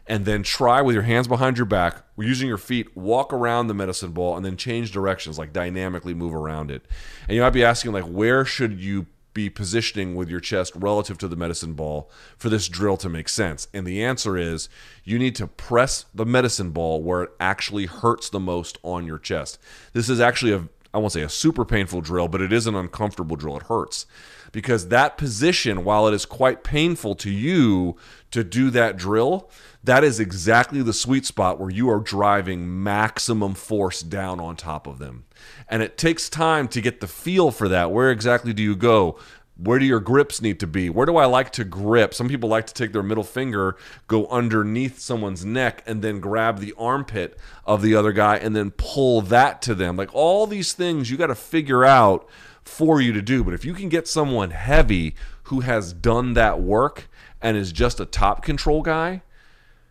[0.06, 3.74] and then try with your hands behind your back, using your feet, walk around the
[3.74, 6.84] medicine ball and then change directions, like dynamically move around it.
[7.28, 11.18] And you might be asking, like, where should you be positioning with your chest relative
[11.18, 13.66] to the medicine ball for this drill to make sense?
[13.72, 14.68] And the answer is
[15.04, 19.18] you need to press the medicine ball where it actually hurts the most on your
[19.18, 19.58] chest.
[19.92, 22.76] This is actually a I won't say a super painful drill, but it is an
[22.76, 23.56] uncomfortable drill.
[23.56, 24.06] It hurts
[24.54, 27.96] because that position, while it is quite painful to you
[28.30, 29.50] to do that drill,
[29.82, 34.86] that is exactly the sweet spot where you are driving maximum force down on top
[34.86, 35.24] of them.
[35.68, 37.90] And it takes time to get the feel for that.
[37.90, 39.18] Where exactly do you go?
[39.56, 40.88] Where do your grips need to be?
[40.88, 42.14] Where do I like to grip?
[42.14, 43.76] Some people like to take their middle finger,
[44.06, 48.70] go underneath someone's neck, and then grab the armpit of the other guy and then
[48.70, 49.96] pull that to them.
[49.96, 52.28] Like all these things you got to figure out
[52.64, 53.44] for you to do.
[53.44, 55.14] But if you can get someone heavy
[55.44, 57.08] who has done that work
[57.40, 59.22] and is just a top control guy,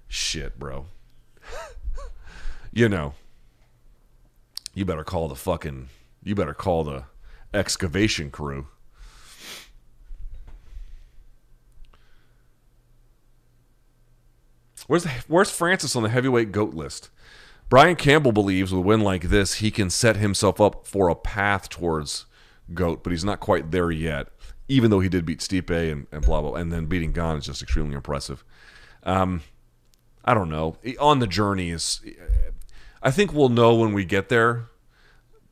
[0.08, 0.88] shit, bro.
[2.74, 3.14] you know,
[4.74, 5.90] you better call the fucking,
[6.24, 7.06] you better call the
[7.54, 8.68] excavation crew.
[14.88, 17.10] Where's the, where's Francis on the heavyweight goat list?
[17.70, 21.16] Brian Campbell believes with a win like this, he can set himself up for a
[21.16, 22.26] path towards
[22.74, 24.28] GOAT, but he's not quite there yet,
[24.68, 27.46] even though he did beat Stipe and, and blah, blah, and then beating Gane is
[27.46, 28.44] just extremely impressive.
[29.04, 29.42] Um,
[30.26, 30.78] I don't know.
[31.00, 32.02] On the journey is,
[33.02, 34.68] I think we'll know when we get there,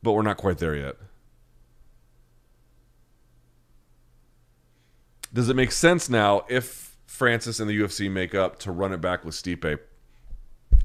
[0.02, 0.96] but we're not quite there yet.
[5.32, 9.00] Does it make sense now if Francis and the UFC make up to run it
[9.00, 9.78] back with Stipe?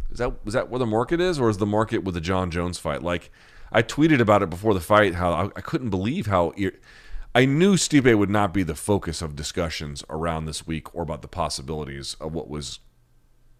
[0.10, 2.50] Is that is that where the market is, or is the market with the Jon
[2.50, 3.04] Jones fight?
[3.04, 3.30] Like,
[3.72, 6.54] I tweeted about it before the fight how I, I couldn't believe how
[7.36, 11.22] I knew Stipe would not be the focus of discussions around this week or about
[11.22, 12.80] the possibilities of what was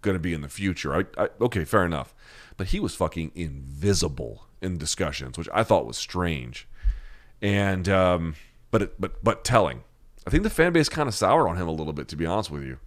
[0.02, 0.96] going to be in the future.
[0.96, 2.16] I, I, okay, fair enough,
[2.56, 6.68] but he was fucking invisible in discussions, which I thought was strange,
[7.42, 8.36] and um,
[8.72, 9.84] but it, but but telling.
[10.26, 12.26] I think the fan base kind of soured on him a little bit, to be
[12.26, 12.80] honest with you.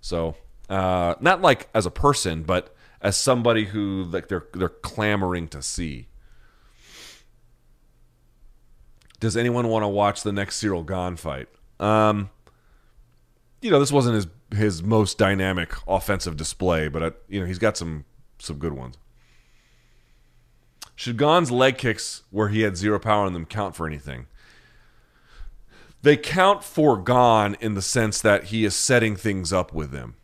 [0.00, 0.34] So,
[0.68, 5.62] uh, not like as a person, but as somebody who like they're they're clamoring to
[5.62, 6.08] see.
[9.20, 11.48] Does anyone want to watch the next Cyril Gane fight?
[11.78, 12.30] Um,
[13.60, 14.26] you know, this wasn't his
[14.58, 18.04] his most dynamic offensive display, but uh, you know he's got some
[18.38, 18.96] some good ones.
[20.96, 24.26] Should Gane's leg kicks, where he had zero power in them, count for anything?
[26.02, 30.14] they count for Gane in the sense that he is setting things up with them.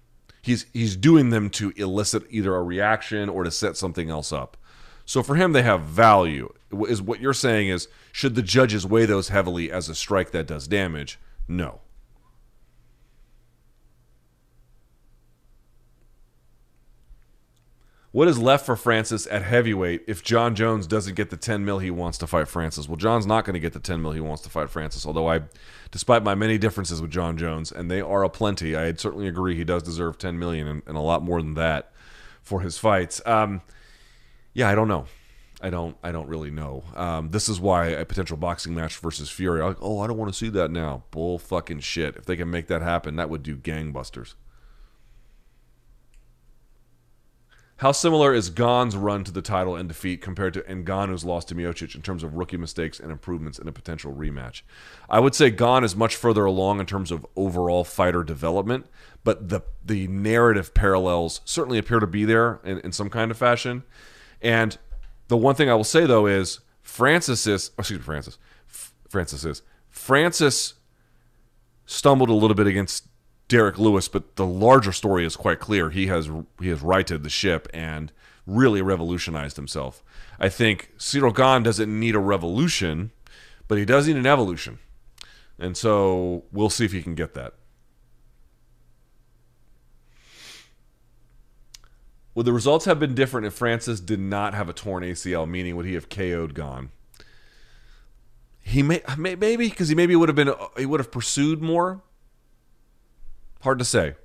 [0.40, 4.56] He's he's doing them to elicit either a reaction or to set something else up.
[5.04, 6.52] So for him, they have value.
[6.84, 10.46] Is what you're saying is should the judges weigh those heavily as a strike that
[10.46, 11.18] does damage?
[11.48, 11.80] No.
[18.16, 21.80] What is left for Francis at heavyweight if Jon Jones doesn't get the 10 mil
[21.80, 22.88] he wants to fight Francis?
[22.88, 25.28] Well, Jon's not going to get the 10 mil he wants to fight Francis, although
[25.28, 25.42] I,
[25.90, 29.54] despite my many differences with Jon Jones, and they are a plenty, I certainly agree
[29.54, 31.92] he does deserve 10 million and, and a lot more than that
[32.40, 33.20] for his fights.
[33.26, 33.60] Um,
[34.54, 35.04] yeah, I don't know.
[35.60, 35.96] I don't.
[36.02, 36.84] I don't really know.
[36.94, 39.62] Um, this is why a potential boxing match versus Fury.
[39.62, 41.04] Like, oh, I don't want to see that now.
[41.10, 42.16] Bull fucking shit.
[42.16, 44.34] If they can make that happen, that would do gangbusters.
[47.80, 51.54] How similar is Gane's run to the title and defeat compared to Ngannou's loss to
[51.54, 54.62] Miocic in terms of rookie mistakes and improvements in a potential rematch?
[55.10, 58.86] I would say Gane is much further along in terms of overall fighter development,
[59.24, 63.36] but the the narrative parallels certainly appear to be there in, in some kind of
[63.36, 63.84] fashion.
[64.40, 64.78] And
[65.28, 68.38] the one thing I will say though is Francis is oh, excuse me, Francis.
[68.68, 70.74] F- Francis is Francis
[71.86, 73.06] stumbled a little bit against
[73.48, 75.90] Derrick Lewis, but the larger story is quite clear.
[75.90, 76.28] He has
[76.60, 78.12] he has righted the ship and
[78.46, 80.02] really revolutionized himself.
[80.38, 83.10] I think Cyril Gane doesn't need a revolution,
[83.68, 84.78] but he does need an evolution.
[85.58, 87.54] And so we'll see if he can get that.
[92.36, 95.48] Would the results have been different if Francis did not have a torn ACL?
[95.48, 96.90] Meaning, would he have KO'd Gane?
[98.60, 101.62] He may, uh, maybe because he maybe would have been uh, he would have pursued
[101.62, 102.02] more.
[103.62, 104.16] Hard to say.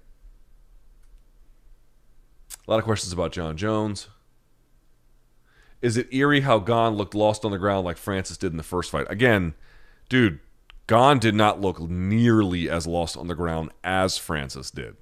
[2.67, 4.09] A lot of questions about Jon Jones.
[5.81, 8.63] Is it eerie how Gane looked lost on the ground like Francis did in the
[8.63, 9.07] first fight?
[9.09, 9.53] Again,
[10.09, 10.39] dude,
[10.85, 14.97] Gane did not look nearly as lost on the ground as Francis did.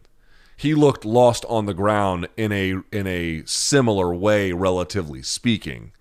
[0.59, 5.93] He looked lost on the ground in a in a similar way, relatively speaking.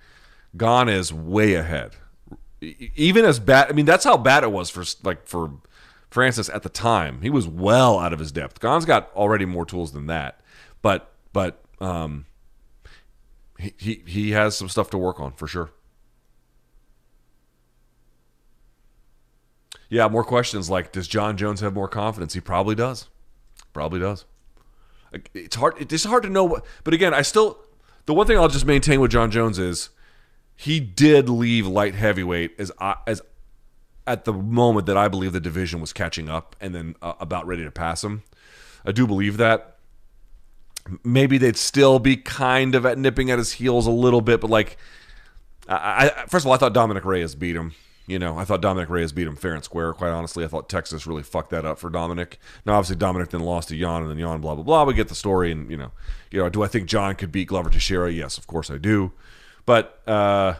[0.56, 1.93] Gane is way ahead.
[2.60, 5.52] Even as bad, I mean, that's how bad it was for like for
[6.10, 8.59] Francis at the time, he was well out of his depth.
[8.59, 10.40] Gane's got already more tools than that,
[10.82, 12.26] but but um,
[13.60, 15.70] he, he he has some stuff to work on for sure.
[19.89, 22.35] Yeah, more questions like does Jon Jones have more confidence?
[22.35, 23.06] He probably does.
[23.72, 24.24] Probably does.
[25.35, 27.59] It's hard it's hard to know what but again, I still
[28.06, 29.90] the one thing I'll just maintain with Jon Jones is
[30.56, 32.72] he did leave light heavyweight as
[33.06, 33.22] as
[34.09, 37.47] at the moment that I believe the division was catching up and then uh, about
[37.47, 38.22] ready to pass him.
[38.85, 39.76] I do believe that.
[41.05, 44.48] Maybe they'd still be kind of at nipping at his heels a little bit, but
[44.48, 44.78] like,
[45.68, 47.74] I, I first of all, I thought Dominick Reyes beat him.
[48.09, 49.93] You know, I thought Dominick Reyes beat him fair and square.
[49.93, 52.39] Quite honestly, I thought Texas really fucked that up for Dominick.
[52.64, 54.85] Now, obviously, Dominick then lost to Jan, and then Jan, blah blah blah.
[54.85, 55.93] We get the story, and you know,
[56.30, 58.10] you know, do I think Jon could beat Glover Teixeira?
[58.10, 59.12] Yes, of course I do.
[59.66, 60.55] But uh,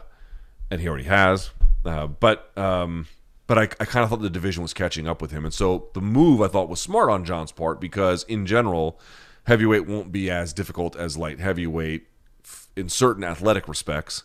[0.69, 1.49] and he already has.
[1.83, 3.07] Uh, but um,
[3.47, 5.43] but I, I kind of thought the division was catching up with him.
[5.43, 8.99] And so the move I thought was smart on Jon's part because, in general,
[9.45, 12.05] heavyweight won't be as difficult as light heavyweight
[12.75, 14.23] in certain athletic respects.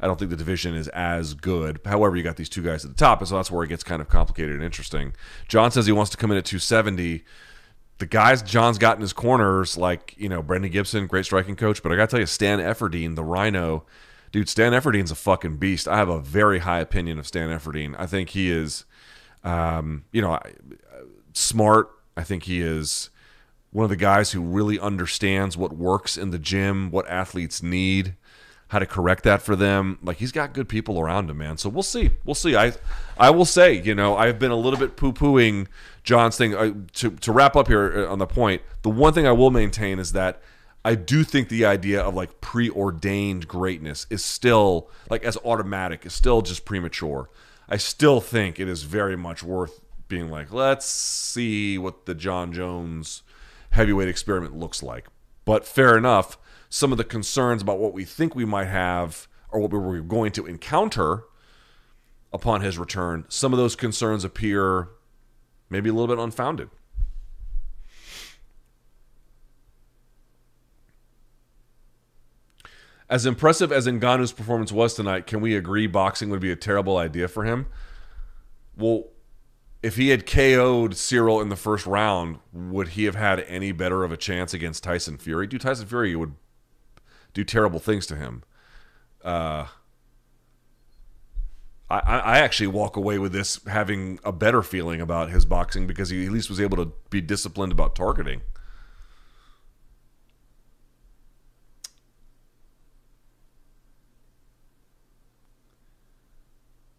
[0.00, 1.80] I don't think the division is as good.
[1.84, 3.82] However, you got these two guys at the top, and so that's where it gets
[3.82, 5.14] kind of complicated and interesting.
[5.48, 7.24] Jon says he wants to come in at 270.
[7.98, 11.82] the guys Jon's got in his corners, like you know Brandon Gibson, great striking coach,
[11.82, 13.84] but I gotta tell you, Stan Efferding, the Rhino,
[14.32, 15.88] dude, Stan Efferding's a fucking beast.
[15.88, 17.94] I have a very high opinion of Stan Efferding.
[17.98, 18.84] I think he is,
[19.44, 20.38] um, you know,
[21.32, 21.90] smart.
[22.16, 23.10] I think he is
[23.70, 28.14] one of the guys who really understands what works in the gym, what athletes need
[28.68, 29.98] how to correct that for them.
[30.02, 31.56] Like he's got good people around him, man.
[31.56, 32.10] So we'll see.
[32.24, 32.56] We'll see.
[32.56, 32.72] I
[33.16, 35.68] I will say, you know, I've been a little bit poo pooing
[36.02, 36.54] Jon's thing.
[36.54, 39.50] Uh, to to wrap up here uh, on the point, the one thing I will
[39.50, 40.42] maintain is that
[40.84, 46.12] I do think the idea of like preordained greatness is still like as automatic is
[46.12, 47.30] still just premature.
[47.68, 52.52] I still think it is very much worth being like, let's see what the Jon
[52.52, 53.22] Jones
[53.70, 55.06] heavyweight experiment looks like.
[55.44, 56.38] But fair enough
[56.68, 60.00] some of the concerns about what we think we might have or what we were
[60.00, 61.24] going to encounter
[62.32, 64.88] upon his return, some of those concerns appear
[65.70, 66.68] maybe a little bit unfounded.
[73.08, 76.96] As impressive as Ngannou's performance was tonight, can we agree boxing would be a terrible
[76.96, 77.66] idea for him?
[78.76, 79.04] Well,
[79.82, 84.02] if he had KO'd Cyril in the first round, would he have had any better
[84.02, 85.46] of a chance against Tyson Fury?
[85.46, 86.34] Do Tyson Fury would
[87.36, 88.42] do terrible things to him.
[89.22, 89.66] Uh,
[91.90, 96.08] I, I actually walk away with this having a better feeling about his boxing because
[96.08, 98.40] he at least was able to be disciplined about targeting.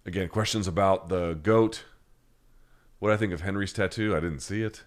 [0.06, 1.84] Again, questions about the goat.
[3.00, 4.16] What I think of Henry's tattoo?
[4.16, 4.84] I didn't see it.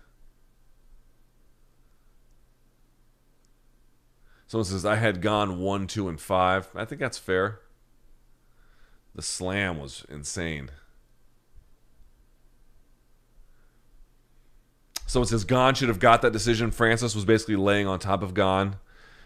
[4.51, 6.71] Someone says I had gone one, two, and five.
[6.75, 7.61] I think that's fair.
[9.15, 10.71] The slam was insane.
[15.07, 16.73] Someone says Gane should have got that decision.
[16.73, 18.75] Francis was basically laying on top of Gane.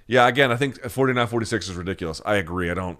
[0.07, 2.21] Yeah, again, I think 49-46 is ridiculous.
[2.27, 2.71] I agree.
[2.71, 2.99] I don't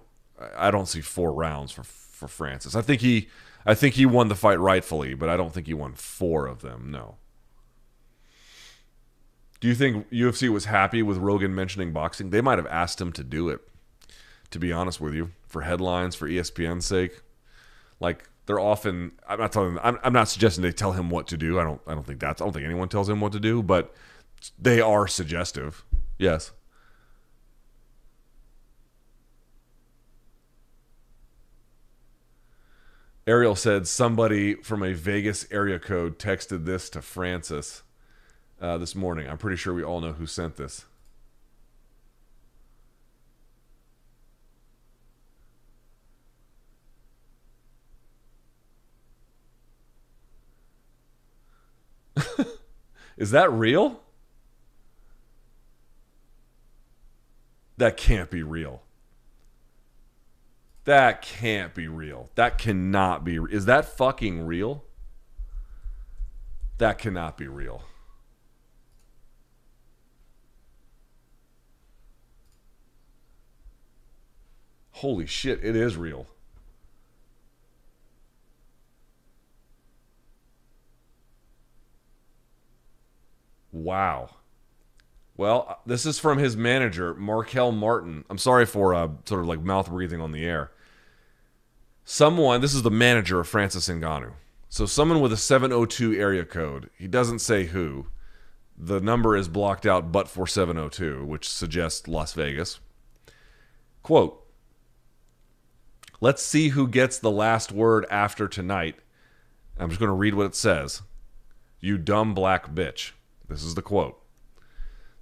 [0.57, 2.75] I don't see four rounds for for Francis.
[2.75, 3.29] I think he
[3.67, 6.63] I think he won the fight rightfully, but I don't think he won four of
[6.63, 6.89] them.
[6.89, 7.17] No.
[9.59, 12.29] Do you think UFC was happy with Rogan mentioning boxing?
[12.29, 13.61] They might have asked him to do it.
[14.51, 17.21] To be honest with you, for headlines, for ESPN's sake,
[17.99, 19.13] like they're often.
[19.27, 19.77] I'm not telling.
[19.81, 21.59] I'm, I'm not suggesting they tell him what to do.
[21.59, 21.81] I don't.
[21.87, 22.41] I don't think that's.
[22.41, 23.63] I don't think anyone tells him what to do.
[23.63, 23.93] But
[24.59, 25.83] they are suggestive.
[26.17, 26.51] Yes.
[33.27, 37.81] Ariel said somebody from a Vegas area code texted this to Francis
[38.61, 39.29] uh, this morning.
[39.29, 40.85] I'm pretty sure we all know who sent this.
[53.17, 54.01] Is that real?
[57.77, 58.81] That can't be real.
[60.85, 62.29] That can't be real.
[62.35, 63.37] That cannot be.
[63.49, 64.83] Is that fucking real?
[66.77, 67.83] That cannot be real.
[75.05, 76.25] Holy shit, it is real.
[83.71, 84.31] Wow.
[85.37, 88.25] Well, uh, this is from his manager, Marquel Martin.
[88.31, 90.71] I'm sorry for uh, sort of like mouth breathing on the air.
[92.03, 94.33] Someone, this is the manager of Francis Ngannou.
[94.69, 96.89] So someone with a 702 area code.
[96.97, 98.07] He doesn't say who.
[98.75, 102.79] The number is blocked out but for 702, which suggests Las Vegas.
[104.01, 104.41] Quote
[106.25, 108.95] Let's see who gets the last word after tonight.
[109.77, 111.03] I'm just going to read what it says.
[111.79, 113.11] You dumb black bitch.
[113.47, 114.19] This is the quote.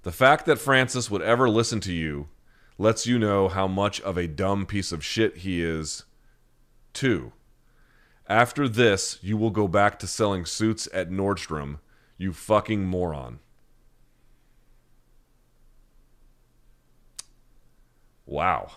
[0.02, 2.30] The fact that Francis would ever listen to you
[2.78, 6.04] lets you know how much of a dumb piece of shit he is,
[6.94, 7.32] too.
[8.26, 11.80] After this, you will go back to selling suits at Nordstrom,
[12.16, 13.40] you fucking moron.
[18.24, 18.70] Wow.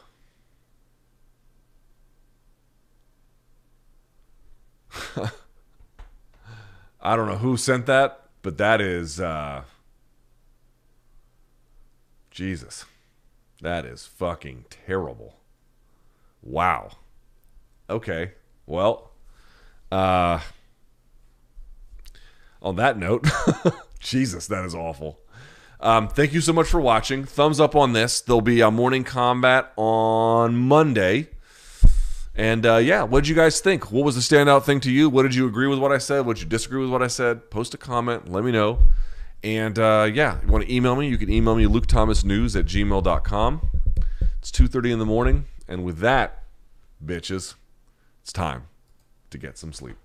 [7.02, 9.64] I don't know who sent that, but that is uh
[12.32, 12.86] Jesus.
[13.62, 15.36] That is fucking terrible.
[16.42, 16.92] Wow.
[17.90, 18.34] Okay.
[18.66, 19.12] Well,
[19.92, 20.40] uh
[22.62, 23.28] on that note,
[24.00, 25.20] Jesus, that is awful.
[25.80, 27.24] Um, thank you so much for watching.
[27.24, 28.20] Thumbs up on this.
[28.20, 31.30] There'll be a morning combat on Monday.
[32.38, 33.92] And uh, yeah, what did you guys think?
[33.92, 35.10] What was the standout thing to you?
[35.10, 36.26] What did you agree with what I said?
[36.26, 37.50] What did you disagree with what I said?
[37.50, 38.32] Post a comment.
[38.32, 38.80] Let me know.
[39.44, 41.08] And uh, yeah, you want to email me?
[41.08, 43.62] You can email me lukethomasnews at gmail.com.
[44.38, 45.46] It's 2.30 in the morning.
[45.68, 46.44] And with that,
[47.04, 47.56] bitches,
[48.22, 48.68] it's time
[49.32, 49.98] to get some sleep.